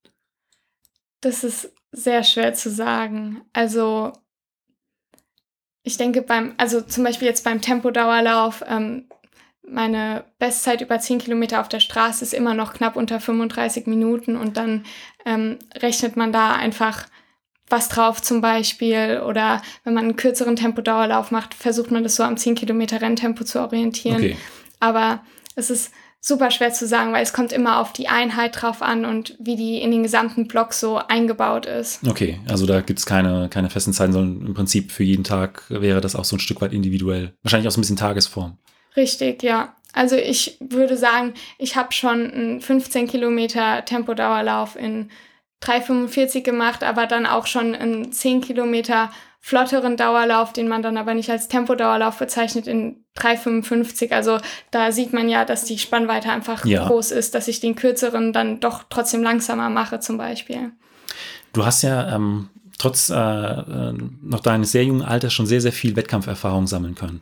Das 1.21 1.43
ist 1.43 1.73
sehr 1.91 2.23
schwer 2.23 2.53
zu 2.53 2.69
sagen. 2.69 3.41
Also 3.51 4.13
ich 5.83 5.97
denke 5.97 6.21
beim, 6.21 6.53
also 6.57 6.79
zum 6.81 7.03
Beispiel 7.03 7.27
jetzt 7.27 7.43
beim 7.43 7.61
Tempodauerlauf, 7.61 8.63
ähm, 8.67 9.09
meine 9.67 10.23
Bestzeit 10.39 10.81
über 10.81 10.97
10 10.97 11.19
Kilometer 11.19 11.59
auf 11.59 11.67
der 11.67 11.81
Straße 11.81 12.23
ist 12.23 12.33
immer 12.33 12.53
noch 12.53 12.73
knapp 12.73 12.95
unter 12.95 13.19
35 13.19 13.85
Minuten 13.85 14.37
und 14.37 14.55
dann 14.55 14.85
ähm, 15.25 15.59
rechnet 15.75 16.15
man 16.15 16.31
da 16.31 16.53
einfach 16.53 17.05
was 17.67 17.89
drauf 17.89 18.21
zum 18.21 18.39
Beispiel 18.41 19.21
oder 19.25 19.61
wenn 19.83 19.93
man 19.93 20.05
einen 20.05 20.15
kürzeren 20.15 20.55
Tempodauerlauf 20.55 21.31
macht, 21.31 21.53
versucht 21.53 21.91
man 21.91 22.03
das 22.03 22.15
so 22.15 22.23
am 22.23 22.37
10 22.37 22.55
Kilometer 22.55 23.01
Renntempo 23.01 23.43
zu 23.43 23.59
orientieren. 23.59 24.17
Okay. 24.17 24.37
Aber 24.79 25.21
es 25.59 25.69
ist 25.69 25.91
super 26.21 26.51
schwer 26.51 26.73
zu 26.73 26.85
sagen, 26.85 27.13
weil 27.13 27.23
es 27.23 27.33
kommt 27.33 27.53
immer 27.53 27.79
auf 27.79 27.93
die 27.93 28.09
Einheit 28.09 28.61
drauf 28.61 28.81
an 28.81 29.05
und 29.05 29.35
wie 29.39 29.55
die 29.55 29.81
in 29.81 29.91
den 29.91 30.03
gesamten 30.03 30.47
Block 30.47 30.73
so 30.73 30.97
eingebaut 30.97 31.65
ist. 31.65 32.05
Okay, 32.05 32.39
also 32.47 32.65
da 32.65 32.81
gibt 32.81 32.99
es 32.99 33.05
keine, 33.05 33.47
keine 33.49 33.69
festen 33.69 33.93
Zeiten, 33.93 34.11
sondern 34.11 34.47
im 34.47 34.53
Prinzip 34.53 34.91
für 34.91 35.03
jeden 35.03 35.23
Tag 35.23 35.63
wäre 35.69 36.01
das 36.01 36.15
auch 36.15 36.25
so 36.25 36.35
ein 36.35 36.39
Stück 36.39 36.61
weit 36.61 36.73
individuell. 36.73 37.33
Wahrscheinlich 37.43 37.67
auch 37.67 37.71
so 37.71 37.79
ein 37.79 37.81
bisschen 37.81 37.95
Tagesform. 37.95 38.57
Richtig, 38.95 39.43
ja. 39.43 39.75
Also 39.93 40.17
ich 40.17 40.57
würde 40.59 40.97
sagen, 40.97 41.33
ich 41.57 41.75
habe 41.75 41.93
schon 41.93 42.31
einen 42.31 42.61
15 42.61 43.07
Kilometer 43.07 43.85
Tempodauerlauf 43.85 44.75
in 44.75 45.09
3,45 45.63 46.41
gemacht, 46.41 46.83
aber 46.83 47.05
dann 47.05 47.25
auch 47.25 47.45
schon 47.45 47.75
einen 47.75 48.11
10 48.11 48.41
Kilometer 48.41 49.11
flotteren 49.41 49.95
Dauerlauf, 49.95 50.51
den 50.53 50.67
man 50.67 50.81
dann 50.81 50.97
aber 50.97 51.13
nicht 51.13 51.29
als 51.29 51.47
Tempodauerlauf 51.47 52.17
bezeichnet, 52.17 52.67
in 52.67 53.05
3,55. 53.17 54.11
Also 54.11 54.37
da 54.71 54.91
sieht 54.91 55.13
man 55.13 55.29
ja, 55.29 55.45
dass 55.45 55.63
die 55.63 55.79
Spannweite 55.79 56.29
einfach 56.29 56.65
Ja. 56.65 56.87
groß 56.87 57.11
ist, 57.11 57.35
dass 57.35 57.47
ich 57.47 57.59
den 57.59 57.75
kürzeren 57.75 58.33
dann 58.33 58.59
doch 58.59 58.83
trotzdem 58.89 59.23
langsamer 59.23 59.69
mache 59.69 59.99
zum 59.99 60.17
Beispiel. 60.17 60.71
Du 61.53 61.65
hast 61.65 61.81
ja 61.81 62.15
ähm, 62.15 62.49
trotz 62.79 63.09
äh, 63.09 63.15
äh, 63.15 63.93
noch 64.21 64.39
deines 64.39 64.71
sehr 64.71 64.83
jungen 64.83 65.03
Alters 65.03 65.33
schon 65.33 65.45
sehr, 65.45 65.61
sehr 65.61 65.71
viel 65.71 65.95
Wettkampferfahrung 65.95 66.65
sammeln 66.65 66.95
können. 66.95 67.19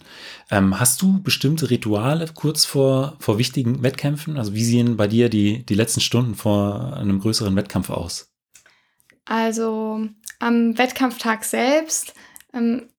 Ähm, 0.49 0.79
hast 0.79 1.01
du 1.01 1.21
bestimmte 1.21 1.69
Rituale 1.69 2.27
kurz 2.33 2.63
vor, 2.63 3.17
vor 3.19 3.37
wichtigen 3.37 3.83
Wettkämpfen? 3.83 4.37
Also 4.37 4.53
wie 4.53 4.63
sehen 4.63 4.95
bei 4.95 5.07
dir 5.07 5.29
die, 5.29 5.65
die 5.65 5.75
letzten 5.75 5.99
Stunden 5.99 6.35
vor 6.35 6.95
einem 6.95 7.19
größeren 7.19 7.55
Wettkampf 7.55 7.89
aus? 7.89 8.31
Also 9.25 10.07
am 10.39 10.77
Wettkampftag 10.77 11.43
selbst 11.43 12.13
ähm, 12.53 12.89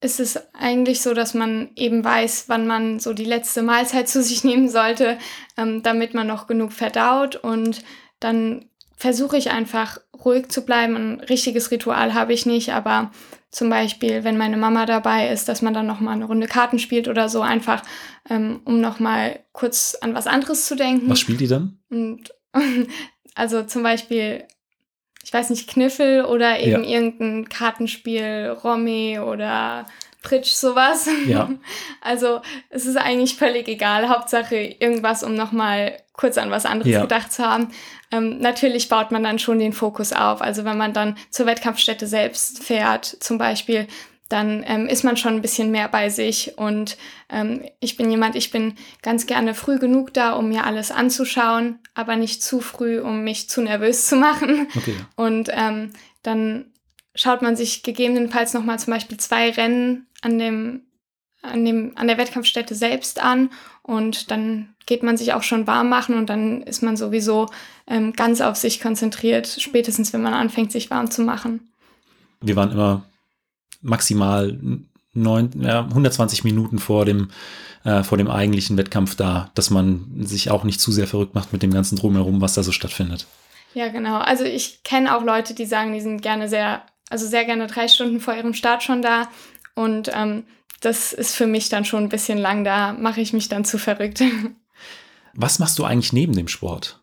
ist 0.00 0.20
es 0.20 0.38
eigentlich 0.54 1.02
so, 1.02 1.14
dass 1.14 1.34
man 1.34 1.70
eben 1.76 2.04
weiß, 2.04 2.44
wann 2.48 2.66
man 2.66 3.00
so 3.00 3.12
die 3.12 3.24
letzte 3.24 3.62
Mahlzeit 3.62 4.08
zu 4.10 4.22
sich 4.22 4.44
nehmen 4.44 4.68
sollte, 4.68 5.18
ähm, 5.56 5.82
damit 5.82 6.12
man 6.12 6.26
noch 6.26 6.48
genug 6.48 6.72
verdaut. 6.72 7.36
Und 7.36 7.82
dann 8.18 8.66
versuche 9.00 9.38
ich 9.38 9.50
einfach 9.50 9.98
ruhig 10.24 10.48
zu 10.50 10.66
bleiben. 10.66 10.94
Ein 10.94 11.20
richtiges 11.20 11.70
Ritual 11.70 12.12
habe 12.12 12.34
ich 12.34 12.44
nicht, 12.44 12.72
aber 12.74 13.10
zum 13.50 13.70
Beispiel, 13.70 14.22
wenn 14.24 14.36
meine 14.36 14.58
Mama 14.58 14.84
dabei 14.84 15.30
ist, 15.30 15.48
dass 15.48 15.62
man 15.62 15.72
dann 15.74 15.86
noch 15.86 16.00
mal 16.00 16.12
eine 16.12 16.26
Runde 16.26 16.46
Karten 16.46 16.78
spielt 16.78 17.08
oder 17.08 17.28
so, 17.30 17.40
einfach 17.40 17.82
ähm, 18.28 18.60
um 18.66 18.80
noch 18.82 19.00
mal 19.00 19.40
kurz 19.52 19.96
an 20.00 20.14
was 20.14 20.26
anderes 20.26 20.66
zu 20.66 20.76
denken. 20.76 21.08
Was 21.08 21.18
spielt 21.20 21.40
die 21.40 21.48
dann? 21.48 21.78
Und 21.90 22.32
also 23.34 23.62
zum 23.62 23.82
Beispiel, 23.82 24.44
ich 25.24 25.32
weiß 25.32 25.48
nicht, 25.50 25.68
Kniffel 25.68 26.26
oder 26.26 26.60
eben 26.60 26.84
Ja. 26.84 26.90
irgendein 26.90 27.48
Kartenspiel, 27.48 28.56
Romy 28.62 29.18
oder 29.18 29.86
Pritsch, 30.22 30.52
sowas. 30.52 31.08
Ja. 31.26 31.48
Also 32.02 32.40
es 32.68 32.84
ist 32.86 32.96
eigentlich 32.96 33.36
völlig 33.36 33.66
egal. 33.68 34.08
Hauptsache 34.10 34.56
irgendwas, 34.56 35.22
um 35.24 35.34
nochmal 35.34 35.96
kurz 36.20 36.36
an 36.36 36.50
was 36.50 36.66
anderes 36.66 36.92
Ja. 36.92 37.00
gedacht 37.00 37.32
zu 37.32 37.42
haben. 37.44 37.68
Ähm, 38.12 38.38
natürlich 38.40 38.88
baut 38.90 39.10
man 39.10 39.24
dann 39.24 39.38
schon 39.38 39.58
den 39.58 39.72
Fokus 39.72 40.12
auf. 40.12 40.42
Also 40.42 40.64
wenn 40.66 40.76
man 40.76 40.92
dann 40.92 41.16
zur 41.30 41.46
Wettkampfstätte 41.46 42.06
selbst 42.06 42.62
fährt, 42.62 43.06
zum 43.20 43.38
Beispiel, 43.38 43.86
dann 44.28 44.62
ähm, 44.66 44.86
ist 44.86 45.02
man 45.02 45.16
schon 45.16 45.34
ein 45.36 45.42
bisschen 45.42 45.70
mehr 45.70 45.88
bei 45.88 46.10
sich. 46.10 46.56
Und 46.58 46.98
ähm, 47.30 47.64
ich 47.80 47.96
bin 47.96 48.10
jemand, 48.10 48.36
ich 48.36 48.50
bin 48.50 48.74
ganz 49.02 49.26
gerne 49.26 49.54
früh 49.54 49.78
genug 49.78 50.12
da, 50.12 50.32
um 50.34 50.50
mir 50.50 50.64
alles 50.64 50.90
anzuschauen, 50.90 51.78
aber 51.94 52.16
nicht 52.16 52.42
zu 52.42 52.60
früh, 52.60 53.00
um 53.00 53.24
mich 53.24 53.48
zu 53.48 53.62
nervös 53.62 54.06
zu 54.06 54.16
machen. 54.16 54.68
Okay. 54.76 54.94
Und 55.16 55.48
ähm, 55.52 55.90
dann 56.22 56.66
schaut 57.14 57.40
man 57.42 57.56
sich 57.56 57.82
gegebenenfalls 57.82 58.52
nochmal 58.52 58.78
zum 58.78 58.92
Beispiel 58.92 59.16
zwei 59.16 59.50
Rennen 59.50 60.06
an 60.20 60.38
dem, 60.38 60.82
an 61.42 61.64
dem, 61.64 61.92
an 61.96 62.06
der 62.06 62.18
Wettkampfstätte 62.18 62.74
selbst 62.74 63.22
an 63.22 63.50
und 63.82 64.30
dann 64.30 64.74
geht 64.86 65.02
man 65.02 65.16
sich 65.16 65.32
auch 65.32 65.42
schon 65.42 65.66
warm 65.66 65.88
machen 65.88 66.16
und 66.16 66.28
dann 66.28 66.62
ist 66.62 66.82
man 66.82 66.96
sowieso 66.96 67.48
ähm, 67.86 68.12
ganz 68.12 68.40
auf 68.40 68.56
sich 68.56 68.80
konzentriert, 68.80 69.46
spätestens 69.46 70.12
wenn 70.12 70.22
man 70.22 70.34
anfängt, 70.34 70.72
sich 70.72 70.90
warm 70.90 71.10
zu 71.10 71.22
machen. 71.22 71.68
Wir 72.40 72.56
waren 72.56 72.72
immer 72.72 73.04
maximal 73.82 74.58
neun, 75.12 75.50
ja, 75.60 75.84
120 75.84 76.44
Minuten 76.44 76.78
vor 76.78 77.04
dem, 77.04 77.30
äh, 77.84 78.02
vor 78.02 78.18
dem 78.18 78.30
eigentlichen 78.30 78.76
Wettkampf 78.76 79.14
da, 79.14 79.50
dass 79.54 79.70
man 79.70 80.06
sich 80.20 80.50
auch 80.50 80.64
nicht 80.64 80.80
zu 80.80 80.92
sehr 80.92 81.06
verrückt 81.06 81.34
macht 81.34 81.52
mit 81.52 81.62
dem 81.62 81.72
ganzen 81.72 81.96
Drumherum, 81.96 82.40
was 82.40 82.54
da 82.54 82.62
so 82.62 82.72
stattfindet. 82.72 83.26
Ja, 83.74 83.88
genau. 83.88 84.18
Also 84.18 84.44
ich 84.44 84.82
kenne 84.82 85.16
auch 85.16 85.22
Leute, 85.22 85.54
die 85.54 85.66
sagen, 85.66 85.92
die 85.92 86.00
sind 86.00 86.22
gerne 86.22 86.48
sehr, 86.48 86.82
also 87.08 87.26
sehr 87.26 87.44
gerne 87.44 87.66
drei 87.66 87.88
Stunden 87.88 88.20
vor 88.20 88.34
ihrem 88.34 88.54
Start 88.54 88.82
schon 88.82 89.02
da. 89.02 89.28
Und 89.74 90.10
ähm, 90.12 90.44
das 90.80 91.12
ist 91.12 91.34
für 91.34 91.46
mich 91.46 91.68
dann 91.68 91.84
schon 91.84 92.04
ein 92.04 92.08
bisschen 92.08 92.38
lang. 92.38 92.64
Da 92.64 92.92
mache 92.92 93.20
ich 93.20 93.32
mich 93.32 93.48
dann 93.48 93.64
zu 93.64 93.78
verrückt. 93.78 94.22
Was 95.34 95.58
machst 95.58 95.78
du 95.78 95.84
eigentlich 95.84 96.12
neben 96.12 96.34
dem 96.34 96.48
Sport? 96.48 97.00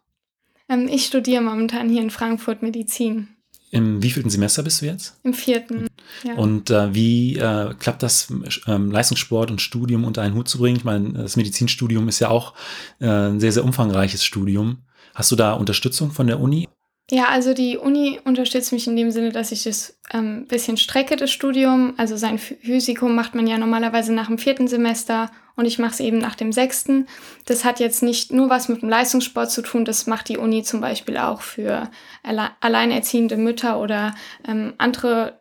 ähm, 0.69 0.87
ich 0.87 1.05
studiere 1.05 1.41
momentan 1.41 1.89
hier 1.89 2.01
in 2.01 2.09
Frankfurt 2.09 2.61
Medizin. 2.61 3.29
Im 3.69 4.01
wievielten 4.01 4.29
Semester 4.29 4.63
bist 4.63 4.81
du 4.81 4.85
jetzt? 4.85 5.19
Im 5.23 5.33
vierten. 5.33 5.87
Ja. 6.23 6.35
Und 6.35 6.69
äh, 6.69 6.93
wie 6.93 7.37
äh, 7.37 7.73
klappt 7.77 8.01
das, 8.01 8.31
ähm, 8.65 8.91
Leistungssport 8.91 9.51
und 9.51 9.61
Studium 9.61 10.05
unter 10.05 10.21
einen 10.21 10.35
Hut 10.35 10.47
zu 10.47 10.57
bringen? 10.57 10.77
Ich 10.77 10.85
meine, 10.85 11.11
das 11.11 11.35
Medizinstudium 11.35 12.07
ist 12.07 12.19
ja 12.19 12.29
auch 12.29 12.53
äh, 12.99 13.07
ein 13.07 13.41
sehr, 13.41 13.51
sehr 13.51 13.65
umfangreiches 13.65 14.23
Studium. 14.23 14.83
Hast 15.13 15.31
du 15.31 15.35
da 15.35 15.53
Unterstützung 15.53 16.11
von 16.11 16.27
der 16.27 16.39
Uni? 16.39 16.67
Ja, 17.09 17.29
also 17.29 17.53
die 17.53 17.77
Uni 17.77 18.19
unterstützt 18.25 18.73
mich 18.73 18.85
in 18.85 18.97
dem 18.97 19.11
Sinne, 19.11 19.31
dass 19.31 19.53
ich 19.53 19.63
das 19.63 19.97
ähm, 20.11 20.45
bisschen 20.45 20.75
strecke, 20.75 21.15
das 21.15 21.31
Studium. 21.31 21.93
Also 21.95 22.17
sein 22.17 22.37
Physikum 22.37 23.15
macht 23.15 23.33
man 23.33 23.47
ja 23.47 23.57
normalerweise 23.57 24.13
nach 24.13 24.27
dem 24.27 24.37
vierten 24.37 24.67
Semester 24.67 25.31
und 25.55 25.63
ich 25.63 25.79
mache 25.79 25.91
es 25.91 25.99
eben 26.01 26.17
nach 26.17 26.35
dem 26.35 26.51
sechsten. 26.51 27.07
Das 27.45 27.63
hat 27.63 27.79
jetzt 27.79 28.03
nicht 28.03 28.33
nur 28.33 28.49
was 28.49 28.67
mit 28.67 28.81
dem 28.81 28.89
Leistungssport 28.89 29.49
zu 29.49 29.61
tun, 29.61 29.85
das 29.85 30.05
macht 30.05 30.27
die 30.27 30.37
Uni 30.37 30.63
zum 30.63 30.81
Beispiel 30.81 31.17
auch 31.17 31.41
für 31.41 31.89
alle 32.23 32.49
alleinerziehende 32.59 33.37
Mütter 33.37 33.79
oder 33.79 34.13
ähm, 34.45 34.73
andere 34.77 35.39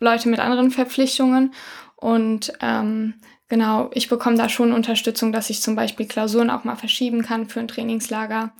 Leute 0.00 0.28
mit 0.28 0.40
anderen 0.40 0.70
Verpflichtungen. 0.70 1.54
Und 1.96 2.52
ähm, 2.60 3.14
genau, 3.48 3.90
ich 3.94 4.10
bekomme 4.10 4.36
da 4.36 4.50
schon 4.50 4.72
Unterstützung, 4.72 5.32
dass 5.32 5.48
ich 5.48 5.62
zum 5.62 5.74
Beispiel 5.74 6.06
Klausuren 6.06 6.50
auch 6.50 6.64
mal 6.64 6.76
verschieben 6.76 7.22
kann 7.22 7.48
für 7.48 7.60
ein 7.60 7.68
Trainingslager. 7.68 8.52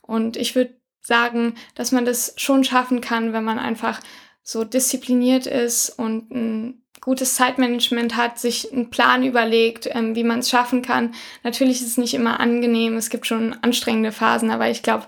Und 0.00 0.36
ich 0.38 0.54
würde 0.54 0.77
sagen, 1.00 1.54
dass 1.74 1.92
man 1.92 2.04
das 2.04 2.34
schon 2.36 2.64
schaffen 2.64 3.00
kann, 3.00 3.32
wenn 3.32 3.44
man 3.44 3.58
einfach 3.58 4.00
so 4.42 4.64
diszipliniert 4.64 5.46
ist 5.46 5.90
und 5.90 6.30
ein 6.30 6.82
gutes 7.00 7.34
Zeitmanagement 7.34 8.16
hat, 8.16 8.38
sich 8.38 8.72
einen 8.72 8.90
Plan 8.90 9.22
überlegt, 9.22 9.88
ähm, 9.92 10.14
wie 10.14 10.24
man 10.24 10.40
es 10.40 10.50
schaffen 10.50 10.82
kann. 10.82 11.14
Natürlich 11.42 11.80
ist 11.80 11.88
es 11.88 11.96
nicht 11.98 12.14
immer 12.14 12.40
angenehm, 12.40 12.96
es 12.96 13.10
gibt 13.10 13.26
schon 13.26 13.56
anstrengende 13.62 14.12
Phasen, 14.12 14.50
aber 14.50 14.68
ich 14.68 14.82
glaube, 14.82 15.06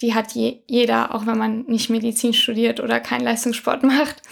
die 0.00 0.14
hat 0.14 0.32
je 0.32 0.62
jeder, 0.66 1.14
auch 1.14 1.26
wenn 1.26 1.38
man 1.38 1.62
nicht 1.62 1.90
Medizin 1.90 2.34
studiert 2.34 2.80
oder 2.80 3.00
keinen 3.00 3.24
Leistungssport 3.24 3.82
macht. 3.82 4.22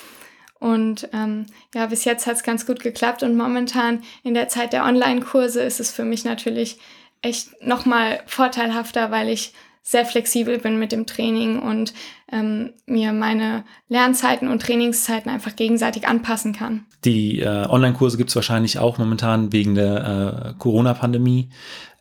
Und 0.58 1.08
ähm, 1.14 1.46
ja, 1.74 1.86
bis 1.86 2.04
jetzt 2.04 2.26
hat 2.26 2.36
es 2.36 2.42
ganz 2.42 2.66
gut 2.66 2.80
geklappt 2.80 3.22
und 3.22 3.36
momentan 3.36 4.02
in 4.22 4.34
der 4.34 4.48
Zeit 4.48 4.74
der 4.74 4.84
Online-Kurse 4.84 5.62
ist 5.62 5.80
es 5.80 5.90
für 5.90 6.04
mich 6.04 6.24
natürlich 6.24 6.78
echt 7.22 7.62
nochmal 7.62 8.22
vorteilhafter, 8.26 9.10
weil 9.10 9.30
ich 9.30 9.54
sehr 9.82 10.04
flexibel 10.04 10.58
bin 10.58 10.78
mit 10.78 10.92
dem 10.92 11.06
Training 11.06 11.58
und 11.58 11.94
ähm, 12.30 12.74
mir 12.86 13.12
meine 13.12 13.64
Lernzeiten 13.88 14.48
und 14.48 14.62
Trainingszeiten 14.62 15.30
einfach 15.30 15.56
gegenseitig 15.56 16.06
anpassen 16.06 16.52
kann. 16.52 16.86
Die 17.04 17.40
äh, 17.40 17.66
Online-Kurse 17.66 18.18
gibt 18.18 18.30
es 18.30 18.36
wahrscheinlich 18.36 18.78
auch 18.78 18.98
momentan 18.98 19.52
wegen 19.52 19.74
der 19.74 20.52
äh, 20.54 20.58
Corona-Pandemie. 20.58 21.50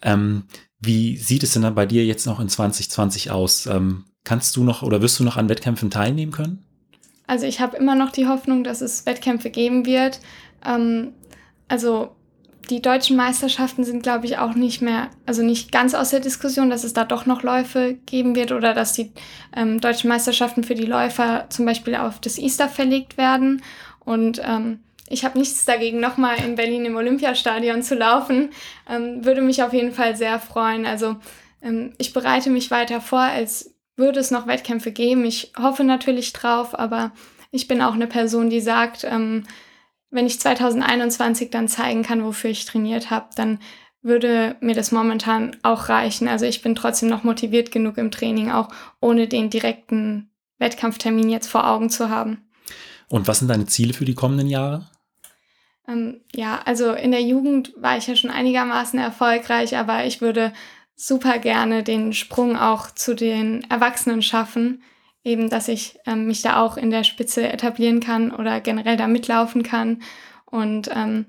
Ähm, 0.02 0.44
wie 0.80 1.18
sieht 1.18 1.44
es 1.44 1.54
denn 1.54 1.62
dann 1.62 1.76
bei 1.76 1.86
dir 1.86 2.06
jetzt 2.06 2.26
noch 2.26 2.40
in 2.40 2.50
2020 2.50 3.32
aus? 3.32 3.66
Ähm, 3.66 4.06
kannst 4.24 4.56
du 4.56 4.64
noch 4.64 4.82
oder 4.82 5.02
wirst 5.02 5.20
du 5.20 5.24
noch 5.24 5.38
an 5.38 5.50
Wettkämpfen 5.50 5.90
teilnehmen 5.90 6.32
können? 6.32 6.66
Also 7.28 7.46
ich 7.46 7.60
habe 7.60 7.78
immer 7.78 7.96
noch 7.96 8.12
die 8.12 8.28
Hoffnung, 8.28 8.64
dass 8.64 8.82
es 8.82 9.06
Wettkämpfe 9.06 9.50
geben 9.50 9.86
wird. 9.86 10.20
Ähm, 10.66 11.14
also 11.68 12.16
die 12.70 12.82
deutschen 12.82 13.18
Meisterschaften 13.18 13.84
sind, 13.84 14.04
glaube 14.04 14.26
ich, 14.26 14.38
auch 14.38 14.54
nicht 14.54 14.82
mehr, 14.82 15.10
also 15.26 15.42
nicht 15.44 15.72
ganz 15.72 15.96
aus 15.96 16.12
der 16.12 16.20
Diskussion, 16.20 16.70
dass 16.70 16.84
es 16.84 16.94
da 16.94 17.04
doch 17.04 17.26
noch 17.26 17.42
Läufe 17.42 17.98
geben 18.06 18.36
wird 18.36 18.52
oder 18.52 18.74
dass 18.74 18.94
die 18.94 19.12
ähm, 19.56 19.82
deutschen 19.82 20.10
Meisterschaften 20.10 20.64
für 20.64 20.76
die 20.76 20.86
Läufer 20.86 21.48
zum 21.50 21.66
Beispiel 21.66 21.96
auf 21.96 22.20
das 22.20 22.38
Easter 22.38 22.70
verlegt 22.70 23.18
werden. 23.18 23.64
Und 24.00 24.42
ähm, 24.46 24.80
ich 25.08 25.26
habe 25.26 25.40
nichts 25.40 25.66
dagegen, 25.66 26.00
nochmal 26.00 26.38
in 26.44 26.56
Berlin 26.56 26.86
im 26.86 26.96
Olympiastadion 26.96 27.82
zu 27.82 27.96
laufen. 27.96 28.52
Ähm, 28.88 29.26
würde 29.26 29.42
mich 29.42 29.64
auf 29.64 29.74
jeden 29.74 29.92
Fall 29.92 30.16
sehr 30.16 30.40
freuen. 30.40 30.86
Also 30.86 31.16
ähm, 31.64 31.94
ich 31.98 32.14
bereite 32.14 32.52
mich 32.52 32.70
weiter 32.70 33.02
vor, 33.02 33.20
als 33.22 33.74
würde 33.96 34.20
es 34.20 34.30
noch 34.30 34.48
Wettkämpfe 34.48 34.92
geben. 34.92 35.26
Ich 35.26 35.54
hoffe 35.60 35.84
natürlich 35.84 36.34
drauf, 36.34 36.78
aber 36.78 37.12
ich 37.52 37.68
bin 37.68 37.82
auch 37.82 37.94
eine 37.94 38.08
Person, 38.08 38.52
die 38.52 38.62
sagt, 38.62 39.04
ähm, 39.04 39.46
wenn 40.12 40.26
ich 40.26 40.40
2021 40.40 41.50
dann 41.50 41.68
zeigen 41.68 42.04
kann, 42.04 42.24
wofür 42.24 42.50
ich 42.50 42.66
trainiert 42.66 43.10
habe, 43.10 43.30
dann 43.36 43.60
würde 44.02 44.56
mir 44.62 44.76
das 44.76 44.92
momentan 44.92 45.58
auch 45.62 45.90
reichen. 45.90 46.28
Also 46.28 46.46
ich 46.46 46.62
bin 46.62 46.76
trotzdem 46.76 47.10
noch 47.10 47.24
motiviert 47.24 47.72
genug 47.72 47.98
im 47.98 48.12
Training, 48.12 48.50
auch 48.50 48.70
ohne 49.02 49.28
den 49.28 49.50
direkten 49.50 50.32
Wettkampftermin 50.58 51.30
jetzt 51.30 51.48
vor 51.48 51.68
Augen 51.68 51.90
zu 51.90 52.10
haben. 52.10 52.50
Und 53.10 53.28
was 53.28 53.40
sind 53.40 53.50
deine 53.50 53.66
Ziele 53.66 53.94
für 53.94 54.06
die 54.06 54.16
kommenden 54.16 54.48
Jahre? 54.48 54.90
Ähm, 55.88 56.22
ja, 56.34 56.62
also 56.66 56.94
in 56.94 57.12
der 57.12 57.22
Jugend 57.22 57.74
war 57.78 57.98
ich 57.98 58.08
ja 58.08 58.16
schon 58.16 58.30
einigermaßen 58.30 59.00
erfolgreich, 59.00 59.76
aber 59.76 60.06
ich 60.06 60.22
würde 60.22 60.54
super 60.96 61.40
gerne 61.40 61.84
den 61.84 62.14
Sprung 62.14 62.58
auch 62.58 62.92
zu 62.92 63.16
den 63.16 63.70
Erwachsenen 63.70 64.22
schaffen 64.22 64.84
eben, 65.30 65.50
dass 65.50 65.68
ich 65.68 66.00
ähm, 66.06 66.26
mich 66.26 66.42
da 66.42 66.62
auch 66.62 66.78
in 66.78 66.90
der 66.90 67.04
Spitze 67.04 67.48
etablieren 67.48 68.00
kann 68.00 68.32
oder 68.32 68.60
generell 68.60 68.98
da 68.98 69.08
mitlaufen 69.08 69.64
kann. 69.64 70.02
Und 70.46 70.90
ähm, 70.94 71.26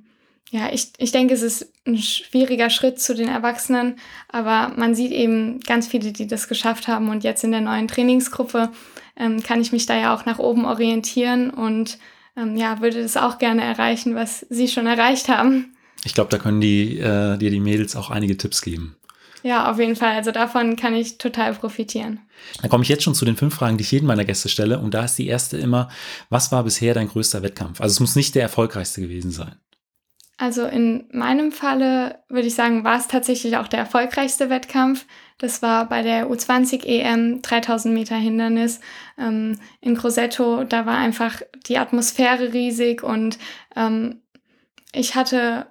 ja, 0.51 0.71
ich, 0.73 0.93
ich 0.99 1.13
denke, 1.13 1.35
es 1.35 1.43
ist 1.43 1.73
ein 1.87 1.99
schwieriger 1.99 2.71
Schritt 2.71 3.01
zu 3.01 3.15
den 3.15 3.29
Erwachsenen, 3.29 3.97
aber 4.29 4.73
man 4.77 4.95
sieht 4.95 5.13
eben 5.13 5.61
ganz 5.61 5.87
viele, 5.87 6.13
die 6.13 6.27
das 6.27 6.49
geschafft 6.49 6.89
haben. 6.89 7.09
Und 7.09 7.23
jetzt 7.23 7.45
in 7.45 7.53
der 7.53 7.61
neuen 7.61 7.87
Trainingsgruppe 7.87 8.71
ähm, 9.17 9.43
kann 9.43 9.61
ich 9.61 9.71
mich 9.71 9.87
da 9.87 9.97
ja 9.97 10.15
auch 10.15 10.25
nach 10.25 10.39
oben 10.39 10.65
orientieren 10.65 11.51
und 11.51 11.99
ähm, 12.37 12.57
ja, 12.57 12.81
würde 12.81 13.03
das 13.03 13.17
auch 13.17 13.39
gerne 13.39 13.63
erreichen, 13.63 14.15
was 14.15 14.47
Sie 14.51 14.69
schon 14.69 14.87
erreicht 14.87 15.29
haben. 15.29 15.77
Ich 16.05 16.15
glaube, 16.15 16.31
da 16.31 16.39
können 16.39 16.61
die, 16.61 16.99
äh, 16.99 17.37
dir 17.37 17.51
die 17.51 17.61
Mädels 17.61 17.95
auch 17.95 18.11
einige 18.11 18.37
Tipps 18.37 18.63
geben. 18.63 18.97
Ja, 19.43 19.71
auf 19.71 19.79
jeden 19.79 19.97
Fall. 19.97 20.15
Also 20.15 20.33
davon 20.33 20.77
kann 20.77 20.95
ich 20.95 21.19
total 21.19 21.55
profitieren. 21.55 22.21
Dann 22.61 22.71
komme 22.71 22.83
ich 22.83 22.89
jetzt 22.89 23.05
schon 23.05 23.15
zu 23.15 23.25
den 23.25 23.37
fünf 23.37 23.55
Fragen, 23.55 23.79
die 23.79 23.83
ich 23.83 23.93
jedem 23.93 24.09
meiner 24.09 24.25
Gäste 24.25 24.49
stelle. 24.49 24.79
Und 24.79 24.95
da 24.95 25.05
ist 25.05 25.17
die 25.17 25.27
erste 25.27 25.57
immer, 25.57 25.89
was 26.29 26.53
war 26.53 26.65
bisher 26.65 26.95
dein 26.95 27.09
größter 27.09 27.43
Wettkampf? 27.43 27.81
Also 27.81 27.93
es 27.95 28.01
muss 28.01 28.17
nicht 28.17 28.35
der 28.35 28.43
erfolgreichste 28.43 29.01
gewesen 29.01 29.31
sein. 29.31 29.57
Also 30.41 30.65
in 30.65 31.05
meinem 31.13 31.53
Falle 31.53 32.21
würde 32.31 32.49
ich 32.49 32.55
sagen, 32.55 32.83
war 32.83 32.99
es 32.99 33.09
tatsächlich 33.09 33.59
auch 33.59 33.69
der 33.69 33.81
erfolgreichste 33.81 34.49
Wettkampf. 34.49 35.05
Das 35.37 35.61
war 35.61 35.87
bei 35.87 36.03
der 36.03 36.31
U20 36.31 36.87
EM 36.87 37.43
3000 37.43 37.93
Meter 37.93 38.17
Hindernis 38.17 38.81
ähm, 39.19 39.59
in 39.83 39.95
Grosseto. 39.95 40.65
Da 40.65 40.87
war 40.87 40.97
einfach 40.97 41.43
die 41.67 41.77
Atmosphäre 41.77 42.55
riesig 42.55 43.03
und 43.03 43.39
ähm, 43.77 44.23
ich 44.95 45.15
hatte 45.15 45.67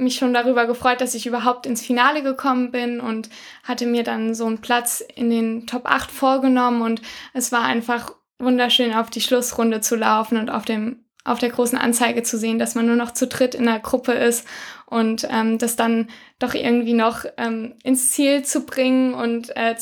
mich 0.00 0.16
schon 0.16 0.34
darüber 0.34 0.66
gefreut, 0.66 1.00
dass 1.00 1.14
ich 1.14 1.26
überhaupt 1.26 1.66
ins 1.66 1.82
Finale 1.82 2.22
gekommen 2.22 2.70
bin 2.70 3.00
und 3.00 3.30
hatte 3.64 3.86
mir 3.86 4.02
dann 4.02 4.34
so 4.34 4.46
einen 4.46 4.60
Platz 4.60 5.04
in 5.14 5.30
den 5.30 5.66
Top 5.66 5.86
8 5.86 6.10
vorgenommen 6.10 6.82
und 6.82 7.02
es 7.32 7.52
war 7.52 7.62
einfach 7.62 8.12
wunderschön 8.38 8.94
auf 8.94 9.10
die 9.10 9.20
Schlussrunde 9.20 9.80
zu 9.80 9.96
laufen 9.96 10.38
und 10.38 10.50
auf 10.50 10.64
dem 10.64 11.04
auf 11.22 11.38
der 11.38 11.50
großen 11.50 11.76
Anzeige 11.76 12.22
zu 12.22 12.38
sehen, 12.38 12.58
dass 12.58 12.74
man 12.74 12.86
nur 12.86 12.96
noch 12.96 13.12
zu 13.12 13.26
dritt 13.26 13.54
in 13.54 13.66
der 13.66 13.78
Gruppe 13.78 14.12
ist 14.12 14.48
und 14.86 15.28
ähm, 15.30 15.58
das 15.58 15.76
dann 15.76 16.08
doch 16.38 16.54
irgendwie 16.54 16.94
noch 16.94 17.26
ähm, 17.36 17.74
ins 17.84 18.12
Ziel 18.12 18.42
zu 18.42 18.64
bringen 18.64 19.12
und 19.12 19.54
äh, 19.54 19.76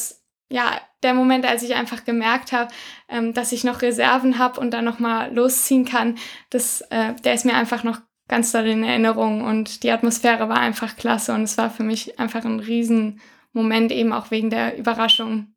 ja, 0.51 0.81
der 1.03 1.15
Moment, 1.15 1.47
als 1.47 1.63
ich 1.63 1.75
einfach 1.75 2.05
gemerkt 2.05 2.53
habe, 2.53 2.73
ähm, 3.09 3.35
dass 3.35 3.53
ich 3.53 3.65
noch 3.65 3.83
Reserven 3.83 4.39
habe 4.39 4.61
und 4.61 4.73
dann 4.73 4.85
nochmal 4.85 5.33
losziehen 5.33 5.85
kann, 5.85 6.19
das, 6.51 6.81
äh, 6.91 7.15
der 7.25 7.35
ist 7.35 7.45
mir 7.45 7.55
einfach 7.55 7.85
noch 7.85 8.01
ganz 8.29 8.53
doll 8.53 8.67
in 8.67 8.85
Erinnerung 8.85 9.43
und 9.43 9.83
die 9.83 9.91
Atmosphäre 9.91 10.49
war 10.49 10.59
einfach 10.59 10.97
klasse 10.97 11.33
und 11.35 11.43
es 11.43 11.59
war 11.59 11.71
für 11.71 11.83
mich 11.83 12.19
einfach 12.19 12.45
ein 12.45 12.61
Riesenmoment, 12.61 13.91
eben 13.93 14.13
auch 14.13 14.31
wegen 14.31 14.51
der 14.51 14.79
Überraschung. 14.79 15.49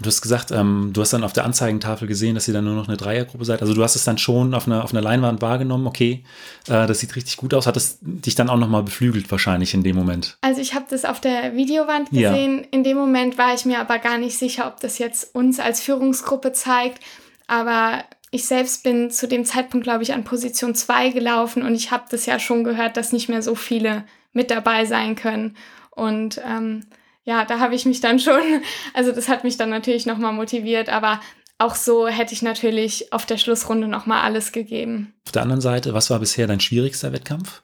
Du 0.00 0.06
hast 0.06 0.20
gesagt, 0.20 0.50
ähm, 0.50 0.90
du 0.92 1.00
hast 1.00 1.14
dann 1.14 1.24
auf 1.24 1.32
der 1.32 1.44
Anzeigentafel 1.44 2.06
gesehen, 2.06 2.34
dass 2.34 2.46
ihr 2.46 2.52
dann 2.52 2.64
nur 2.64 2.74
noch 2.74 2.88
eine 2.88 2.98
Dreiergruppe 2.98 3.44
seid. 3.46 3.62
Also 3.62 3.72
du 3.72 3.82
hast 3.82 3.96
es 3.96 4.04
dann 4.04 4.18
schon 4.18 4.52
auf 4.52 4.66
einer, 4.66 4.84
auf 4.84 4.92
einer 4.92 5.00
Leinwand 5.00 5.40
wahrgenommen, 5.40 5.86
okay, 5.86 6.24
äh, 6.68 6.86
das 6.86 7.00
sieht 7.00 7.16
richtig 7.16 7.38
gut 7.38 7.54
aus. 7.54 7.66
Hat 7.66 7.76
es 7.76 7.98
dich 8.02 8.34
dann 8.34 8.50
auch 8.50 8.58
nochmal 8.58 8.82
beflügelt 8.82 9.30
wahrscheinlich 9.30 9.72
in 9.72 9.82
dem 9.82 9.96
Moment? 9.96 10.36
Also 10.42 10.60
ich 10.60 10.74
habe 10.74 10.84
das 10.90 11.06
auf 11.06 11.20
der 11.20 11.56
Videowand 11.56 12.10
gesehen. 12.10 12.58
Ja. 12.58 12.64
In 12.70 12.84
dem 12.84 12.98
Moment 12.98 13.38
war 13.38 13.54
ich 13.54 13.64
mir 13.64 13.80
aber 13.80 13.98
gar 13.98 14.18
nicht 14.18 14.36
sicher, 14.36 14.66
ob 14.66 14.80
das 14.80 14.98
jetzt 14.98 15.34
uns 15.34 15.58
als 15.58 15.80
Führungsgruppe 15.80 16.52
zeigt. 16.52 17.02
Aber 17.46 18.04
ich 18.30 18.46
selbst 18.46 18.82
bin 18.82 19.10
zu 19.10 19.28
dem 19.28 19.44
Zeitpunkt, 19.44 19.84
glaube 19.84 20.02
ich, 20.02 20.12
an 20.12 20.24
Position 20.24 20.74
2 20.74 21.10
gelaufen 21.10 21.62
und 21.62 21.74
ich 21.74 21.90
habe 21.90 22.04
das 22.10 22.26
ja 22.26 22.38
schon 22.38 22.64
gehört, 22.64 22.96
dass 22.96 23.12
nicht 23.12 23.28
mehr 23.28 23.42
so 23.42 23.54
viele 23.54 24.04
mit 24.32 24.50
dabei 24.50 24.84
sein 24.84 25.14
können. 25.14 25.56
Und 25.90 26.40
ähm, 26.44 26.84
ja, 27.24 27.44
da 27.44 27.58
habe 27.58 27.74
ich 27.74 27.86
mich 27.86 28.00
dann 28.00 28.18
schon, 28.18 28.40
also 28.94 29.12
das 29.12 29.28
hat 29.28 29.44
mich 29.44 29.56
dann 29.56 29.70
natürlich 29.70 30.06
nochmal 30.06 30.32
motiviert, 30.32 30.88
aber 30.88 31.20
auch 31.58 31.74
so 31.74 32.06
hätte 32.06 32.34
ich 32.34 32.42
natürlich 32.42 33.12
auf 33.12 33.24
der 33.24 33.38
Schlussrunde 33.38 33.88
nochmal 33.88 34.22
alles 34.22 34.52
gegeben. 34.52 35.14
Auf 35.24 35.32
der 35.32 35.42
anderen 35.42 35.62
Seite, 35.62 35.94
was 35.94 36.10
war 36.10 36.18
bisher 36.18 36.46
dein 36.46 36.60
schwierigster 36.60 37.12
Wettkampf? 37.12 37.62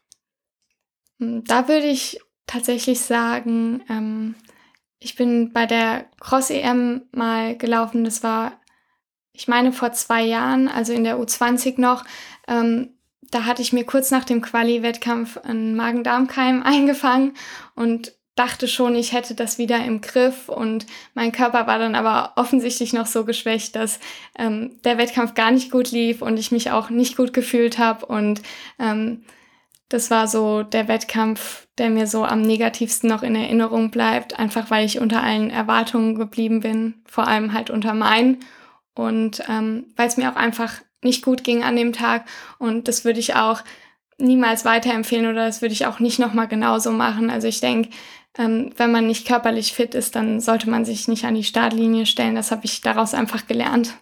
Hm, 1.18 1.44
da 1.44 1.68
würde 1.68 1.86
ich 1.86 2.20
tatsächlich 2.46 3.00
sagen, 3.00 3.82
ähm, 3.90 4.34
ich 4.98 5.16
bin 5.16 5.52
bei 5.52 5.66
der 5.66 6.06
Cross-EM 6.20 7.02
mal 7.12 7.56
gelaufen. 7.56 8.04
Das 8.04 8.22
war 8.22 8.52
ich 9.32 9.48
meine 9.48 9.72
vor 9.72 9.92
zwei 9.92 10.22
Jahren, 10.22 10.68
also 10.68 10.92
in 10.92 11.04
der 11.04 11.18
U20 11.18 11.80
noch, 11.80 12.04
ähm, 12.48 12.90
da 13.30 13.44
hatte 13.46 13.62
ich 13.62 13.72
mir 13.72 13.84
kurz 13.84 14.10
nach 14.10 14.24
dem 14.24 14.42
Quali-Wettkampf 14.42 15.38
einen 15.38 15.74
Magen-Darm-Keim 15.74 16.62
eingefangen 16.64 17.34
und 17.74 18.12
dachte 18.34 18.66
schon, 18.66 18.94
ich 18.94 19.12
hätte 19.12 19.34
das 19.34 19.58
wieder 19.58 19.84
im 19.84 20.00
Griff. 20.00 20.48
Und 20.48 20.86
mein 21.14 21.32
Körper 21.32 21.66
war 21.66 21.78
dann 21.78 21.94
aber 21.94 22.32
offensichtlich 22.36 22.92
noch 22.92 23.06
so 23.06 23.24
geschwächt, 23.24 23.76
dass 23.76 24.00
ähm, 24.38 24.80
der 24.84 24.98
Wettkampf 24.98 25.34
gar 25.34 25.50
nicht 25.50 25.70
gut 25.70 25.90
lief 25.90 26.22
und 26.22 26.38
ich 26.38 26.50
mich 26.50 26.70
auch 26.70 26.90
nicht 26.90 27.16
gut 27.16 27.32
gefühlt 27.32 27.78
habe 27.78 28.06
und 28.06 28.42
ähm, 28.78 29.24
das 29.92 30.10
war 30.10 30.26
so 30.26 30.62
der 30.62 30.88
Wettkampf, 30.88 31.66
der 31.76 31.90
mir 31.90 32.06
so 32.06 32.24
am 32.24 32.40
negativsten 32.40 33.10
noch 33.10 33.22
in 33.22 33.36
Erinnerung 33.36 33.90
bleibt, 33.90 34.38
einfach 34.38 34.70
weil 34.70 34.86
ich 34.86 35.00
unter 35.00 35.22
allen 35.22 35.50
Erwartungen 35.50 36.14
geblieben 36.14 36.60
bin, 36.60 37.02
vor 37.04 37.28
allem 37.28 37.52
halt 37.52 37.68
unter 37.68 37.92
meinen 37.92 38.38
und 38.94 39.42
ähm, 39.48 39.86
weil 39.96 40.08
es 40.08 40.16
mir 40.16 40.30
auch 40.30 40.36
einfach 40.36 40.74
nicht 41.02 41.24
gut 41.24 41.44
ging 41.44 41.62
an 41.62 41.76
dem 41.76 41.92
Tag 41.92 42.26
und 42.58 42.88
das 42.88 43.04
würde 43.04 43.20
ich 43.20 43.34
auch 43.34 43.62
niemals 44.18 44.64
weiterempfehlen 44.64 45.26
oder 45.26 45.46
das 45.46 45.62
würde 45.62 45.72
ich 45.72 45.86
auch 45.86 45.98
nicht 45.98 46.18
nochmal 46.18 46.48
genauso 46.48 46.92
machen. 46.92 47.30
Also 47.30 47.48
ich 47.48 47.60
denke, 47.60 47.90
ähm, 48.38 48.70
wenn 48.76 48.92
man 48.92 49.06
nicht 49.06 49.26
körperlich 49.26 49.72
fit 49.72 49.94
ist, 49.94 50.16
dann 50.16 50.40
sollte 50.40 50.70
man 50.70 50.84
sich 50.84 51.08
nicht 51.08 51.24
an 51.24 51.34
die 51.34 51.44
Startlinie 51.44 52.06
stellen. 52.06 52.34
Das 52.34 52.50
habe 52.50 52.64
ich 52.64 52.80
daraus 52.80 53.14
einfach 53.14 53.46
gelernt. 53.46 53.94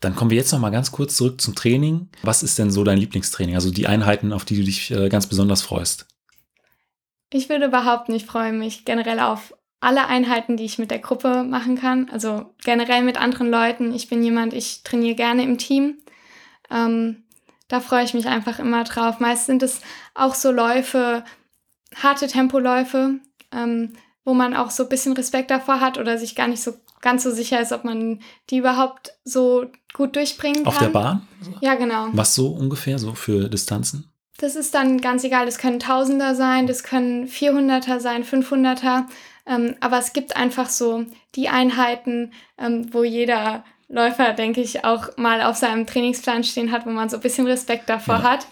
Dann 0.00 0.14
kommen 0.14 0.30
wir 0.30 0.38
jetzt 0.38 0.52
noch 0.52 0.60
mal 0.60 0.70
ganz 0.70 0.92
kurz 0.92 1.16
zurück 1.16 1.40
zum 1.40 1.54
Training. 1.54 2.08
Was 2.22 2.42
ist 2.42 2.58
denn 2.58 2.70
so 2.70 2.84
dein 2.84 2.98
Lieblingstraining? 2.98 3.56
Also 3.56 3.70
die 3.70 3.86
Einheiten, 3.86 4.32
auf 4.32 4.44
die 4.44 4.56
du 4.56 4.64
dich 4.64 4.90
äh, 4.90 5.08
ganz 5.08 5.26
besonders 5.26 5.62
freust? 5.62 6.06
Ich 7.32 7.48
würde 7.48 7.68
behaupten, 7.68 8.14
ich 8.14 8.24
freue 8.24 8.52
mich 8.52 8.84
generell 8.84 9.20
auf 9.20 9.54
alle 9.80 10.06
Einheiten, 10.06 10.56
die 10.56 10.64
ich 10.64 10.78
mit 10.78 10.90
der 10.90 10.98
Gruppe 10.98 11.44
machen 11.44 11.76
kann. 11.76 12.10
Also 12.10 12.54
generell 12.64 13.02
mit 13.02 13.20
anderen 13.20 13.50
Leuten. 13.50 13.94
Ich 13.94 14.08
bin 14.08 14.22
jemand, 14.22 14.52
ich 14.52 14.82
trainiere 14.82 15.14
gerne 15.14 15.44
im 15.44 15.58
Team. 15.58 15.98
Ähm, 16.70 17.24
da 17.68 17.80
freue 17.80 18.04
ich 18.04 18.14
mich 18.14 18.26
einfach 18.26 18.58
immer 18.58 18.84
drauf. 18.84 19.20
Meist 19.20 19.46
sind 19.46 19.62
es 19.62 19.80
auch 20.14 20.34
so 20.34 20.50
Läufe, 20.50 21.22
harte 21.94 22.26
Tempoläufe, 22.26 23.20
ähm, 23.52 23.92
wo 24.24 24.34
man 24.34 24.56
auch 24.56 24.70
so 24.70 24.84
ein 24.84 24.88
bisschen 24.88 25.12
Respekt 25.12 25.50
davor 25.50 25.80
hat 25.80 25.98
oder 25.98 26.18
sich 26.18 26.34
gar 26.34 26.48
nicht 26.48 26.62
so 26.62 26.74
ganz 27.00 27.22
so 27.22 27.30
sicher 27.30 27.60
ist, 27.60 27.72
ob 27.72 27.84
man 27.84 28.20
die 28.50 28.58
überhaupt 28.58 29.12
so 29.24 29.66
gut 29.92 30.16
durchbringen 30.16 30.64
kann. 30.64 30.66
Auf 30.66 30.78
der 30.78 30.88
Bahn? 30.88 31.28
Ja, 31.60 31.76
genau. 31.76 32.08
Was 32.12 32.34
so 32.34 32.48
ungefähr 32.48 32.98
so 32.98 33.14
für 33.14 33.48
Distanzen? 33.48 34.10
Das 34.38 34.56
ist 34.56 34.74
dann 34.74 35.00
ganz 35.00 35.24
egal. 35.24 35.46
Das 35.46 35.58
können 35.58 35.80
Tausender 35.80 36.34
sein, 36.34 36.66
das 36.66 36.82
können 36.82 37.26
Vierhunderter 37.28 38.00
sein, 38.00 38.24
Fünfhunderter. 38.24 39.06
Ähm, 39.48 39.74
aber 39.80 39.98
es 39.98 40.12
gibt 40.12 40.36
einfach 40.36 40.68
so 40.68 41.06
die 41.34 41.48
Einheiten, 41.48 42.32
ähm, 42.58 42.92
wo 42.92 43.02
jeder 43.02 43.64
Läufer, 43.88 44.34
denke 44.34 44.60
ich, 44.60 44.84
auch 44.84 45.16
mal 45.16 45.42
auf 45.42 45.56
seinem 45.56 45.86
Trainingsplan 45.86 46.44
stehen 46.44 46.70
hat, 46.70 46.84
wo 46.84 46.90
man 46.90 47.08
so 47.08 47.16
ein 47.16 47.22
bisschen 47.22 47.46
Respekt 47.46 47.88
davor 47.88 48.16
ja. 48.16 48.22
hat. 48.22 48.46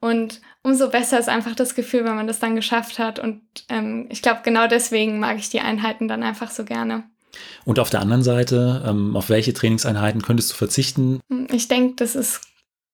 Und 0.00 0.40
umso 0.62 0.88
besser 0.88 1.18
ist 1.18 1.28
einfach 1.28 1.56
das 1.56 1.74
Gefühl, 1.74 2.04
wenn 2.04 2.14
man 2.14 2.28
das 2.28 2.38
dann 2.38 2.54
geschafft 2.54 3.00
hat. 3.00 3.18
Und 3.18 3.42
ähm, 3.68 4.06
ich 4.10 4.22
glaube, 4.22 4.40
genau 4.44 4.68
deswegen 4.68 5.18
mag 5.18 5.38
ich 5.38 5.48
die 5.48 5.60
Einheiten 5.60 6.06
dann 6.06 6.22
einfach 6.22 6.52
so 6.52 6.64
gerne. 6.64 7.02
Und 7.64 7.80
auf 7.80 7.90
der 7.90 8.00
anderen 8.00 8.22
Seite, 8.22 8.84
ähm, 8.86 9.16
auf 9.16 9.28
welche 9.28 9.52
Trainingseinheiten 9.52 10.22
könntest 10.22 10.52
du 10.52 10.54
verzichten? 10.54 11.20
Ich 11.50 11.66
denke, 11.66 11.96
das 11.96 12.14
ist 12.14 12.42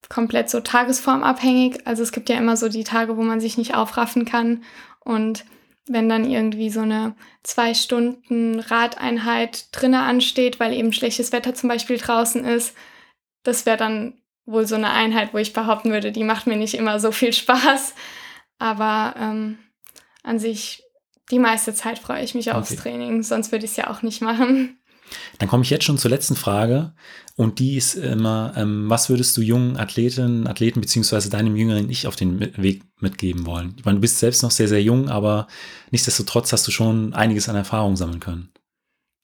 komplett 0.08 0.48
so 0.48 0.60
tagesformabhängig. 0.60 1.86
Also 1.86 2.02
es 2.02 2.12
gibt 2.12 2.30
ja 2.30 2.36
immer 2.36 2.56
so 2.56 2.68
die 2.70 2.84
Tage, 2.84 3.18
wo 3.18 3.22
man 3.22 3.40
sich 3.40 3.58
nicht 3.58 3.74
aufraffen 3.74 4.24
kann. 4.24 4.62
Und 5.00 5.44
wenn 5.86 6.08
dann 6.08 6.28
irgendwie 6.28 6.70
so 6.70 6.80
eine 6.80 7.14
zwei 7.42 7.74
Stunden 7.74 8.60
Radeinheit 8.60 9.66
drinne 9.72 10.00
ansteht, 10.00 10.58
weil 10.60 10.72
eben 10.72 10.92
schlechtes 10.92 11.32
Wetter 11.32 11.54
zum 11.54 11.68
Beispiel 11.68 11.98
draußen 11.98 12.44
ist, 12.44 12.74
das 13.42 13.66
wäre 13.66 13.76
dann 13.76 14.14
wohl 14.46 14.66
so 14.66 14.74
eine 14.74 14.90
Einheit, 14.90 15.34
wo 15.34 15.38
ich 15.38 15.52
behaupten 15.52 15.90
würde, 15.90 16.12
die 16.12 16.24
macht 16.24 16.46
mir 16.46 16.56
nicht 16.56 16.74
immer 16.74 17.00
so 17.00 17.12
viel 17.12 17.32
Spaß. 17.32 17.94
Aber 18.58 19.14
ähm, 19.18 19.58
an 20.22 20.38
sich, 20.38 20.82
die 21.30 21.38
meiste 21.38 21.74
Zeit 21.74 21.98
freue 21.98 22.22
ich 22.22 22.34
mich 22.34 22.52
aufs 22.52 22.76
Training, 22.76 23.22
sonst 23.22 23.52
würde 23.52 23.64
ich 23.64 23.72
es 23.72 23.76
ja 23.76 23.90
auch 23.90 24.02
nicht 24.02 24.22
machen. 24.22 24.78
Dann 25.38 25.48
komme 25.48 25.62
ich 25.62 25.70
jetzt 25.70 25.84
schon 25.84 25.98
zur 25.98 26.10
letzten 26.10 26.36
Frage 26.36 26.92
und 27.36 27.58
die 27.58 27.76
ist 27.76 27.94
immer, 27.94 28.52
ähm, 28.56 28.88
was 28.88 29.08
würdest 29.08 29.36
du 29.36 29.42
jungen 29.42 29.76
Athletinnen, 29.76 30.46
Athleten 30.46 30.80
beziehungsweise 30.80 31.30
deinem 31.30 31.56
jüngeren 31.56 31.90
Ich 31.90 32.06
auf 32.06 32.16
den 32.16 32.40
Weg 32.56 32.82
mitgeben 33.00 33.46
wollen? 33.46 33.74
Ich 33.78 33.84
meine, 33.84 33.96
du 33.96 34.00
bist 34.00 34.18
selbst 34.18 34.42
noch 34.42 34.50
sehr, 34.50 34.68
sehr 34.68 34.82
jung, 34.82 35.08
aber 35.08 35.48
nichtsdestotrotz 35.90 36.52
hast 36.52 36.66
du 36.66 36.70
schon 36.70 37.12
einiges 37.14 37.48
an 37.48 37.56
Erfahrung 37.56 37.96
sammeln 37.96 38.20
können. 38.20 38.50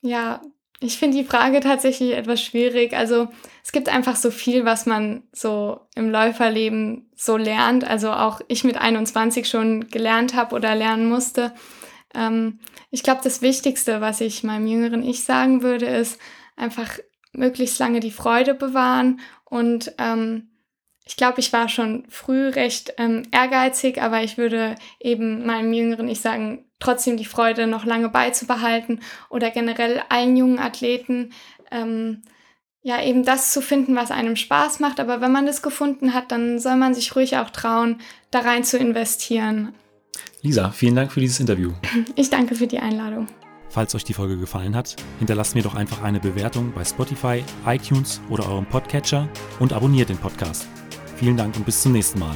Ja, 0.03 0.41
ich 0.83 0.99
finde 0.99 1.19
die 1.19 1.25
Frage 1.25 1.61
tatsächlich 1.61 2.17
etwas 2.17 2.43
schwierig. 2.43 2.95
Also 2.95 3.29
es 3.63 3.71
gibt 3.71 3.91
einfach 3.91 4.17
so 4.17 4.31
viel, 4.31 4.65
was 4.65 4.87
man 4.87 5.23
so 5.31 5.81
im 5.95 6.11
Läuferleben 6.11 7.11
so 7.15 7.37
lernt. 7.37 7.85
Also 7.85 8.11
auch 8.11 8.41
ich 8.49 8.65
mit 8.65 8.79
21 8.79 9.47
schon 9.47 9.89
gelernt 9.89 10.35
habe 10.35 10.57
oder 10.57 10.75
lernen 10.75 11.07
musste. 11.07 11.53
Ähm, 12.15 12.61
ich 12.91 13.03
glaube, 13.03 13.21
das 13.23 13.43
Wichtigste, 13.43 14.01
was 14.01 14.21
ich 14.21 14.43
meinem 14.43 14.67
jüngeren 14.67 15.03
Ich 15.03 15.25
sagen 15.25 15.63
würde, 15.63 15.87
ist 15.87 16.19
einfach 16.57 16.99
möglichst 17.33 17.79
lange 17.79 18.01
die 18.01 18.11
Freude 18.11 18.55
bewahren. 18.55 19.21
Und 19.45 19.95
ähm, 19.99 20.51
ich 21.07 21.17
glaube, 21.17 21.41
ich 21.41 21.53
war 21.53 21.69
schon 21.69 22.05
früh 22.09 22.49
recht 22.49 22.95
ähm, 22.99 23.23
ehrgeizig, 23.33 24.01
aber 24.01 24.23
ich 24.23 24.39
würde 24.39 24.77
eben 25.01 25.45
meinem 25.47 25.73
jüngeren 25.73 26.09
Ich 26.09 26.21
sagen, 26.21 26.67
trotzdem 26.79 27.17
die 27.17 27.25
Freude 27.25 27.67
noch 27.67 27.85
lange 27.85 28.09
beizubehalten 28.09 29.01
oder 29.29 29.51
generell 29.51 30.03
allen 30.09 30.37
jungen 30.37 30.59
Athleten. 30.59 31.33
Ähm, 31.71 32.23
ja, 32.83 33.03
eben 33.03 33.25
das 33.25 33.51
zu 33.51 33.61
finden, 33.61 33.95
was 33.95 34.11
einem 34.11 34.37
Spaß 34.37 34.81
macht. 34.81 35.01
Aber 35.01 35.21
wenn 35.21 35.33
man 35.33 35.47
das 35.47 35.63
gefunden 35.63 36.15
hat, 36.15 36.33
dann 36.33 36.59
soll 36.59 36.77
man 36.77 36.95
sich 36.95 37.15
ruhig 37.15 37.37
auch 37.37 37.51
trauen, 37.51 38.01
da 38.31 38.41
rein 38.41 38.65
zu 38.65 38.79
investieren. 38.79 39.75
Lisa, 40.43 40.71
vielen 40.71 40.95
Dank 40.97 41.13
für 41.13 41.21
dieses 41.21 41.39
Interview. 41.41 41.73
Ich 42.17 42.31
danke 42.31 42.55
für 42.55 42.67
die 42.67 42.79
Einladung. 42.79 43.27
Falls 43.69 43.95
euch 43.95 44.05
die 44.05 44.15
Folge 44.15 44.39
gefallen 44.39 44.75
hat, 44.75 44.97
hinterlasst 45.19 45.55
mir 45.55 45.63
doch 45.63 45.75
einfach 45.75 46.03
eine 46.03 46.19
Bewertung 46.19 46.73
bei 46.73 46.85
Spotify, 46.85 47.45
iTunes 47.67 48.21
oder 48.31 48.49
eurem 48.49 48.67
Podcatcher 48.67 49.29
und 49.61 49.73
abonniert 49.73 50.09
den 50.09 50.17
Podcast. 50.17 50.67
Vielen 51.17 51.37
Dank 51.37 51.57
und 51.57 51.67
bis 51.67 51.83
zum 51.83 51.93
nächsten 51.93 52.19
Mal. 52.19 52.35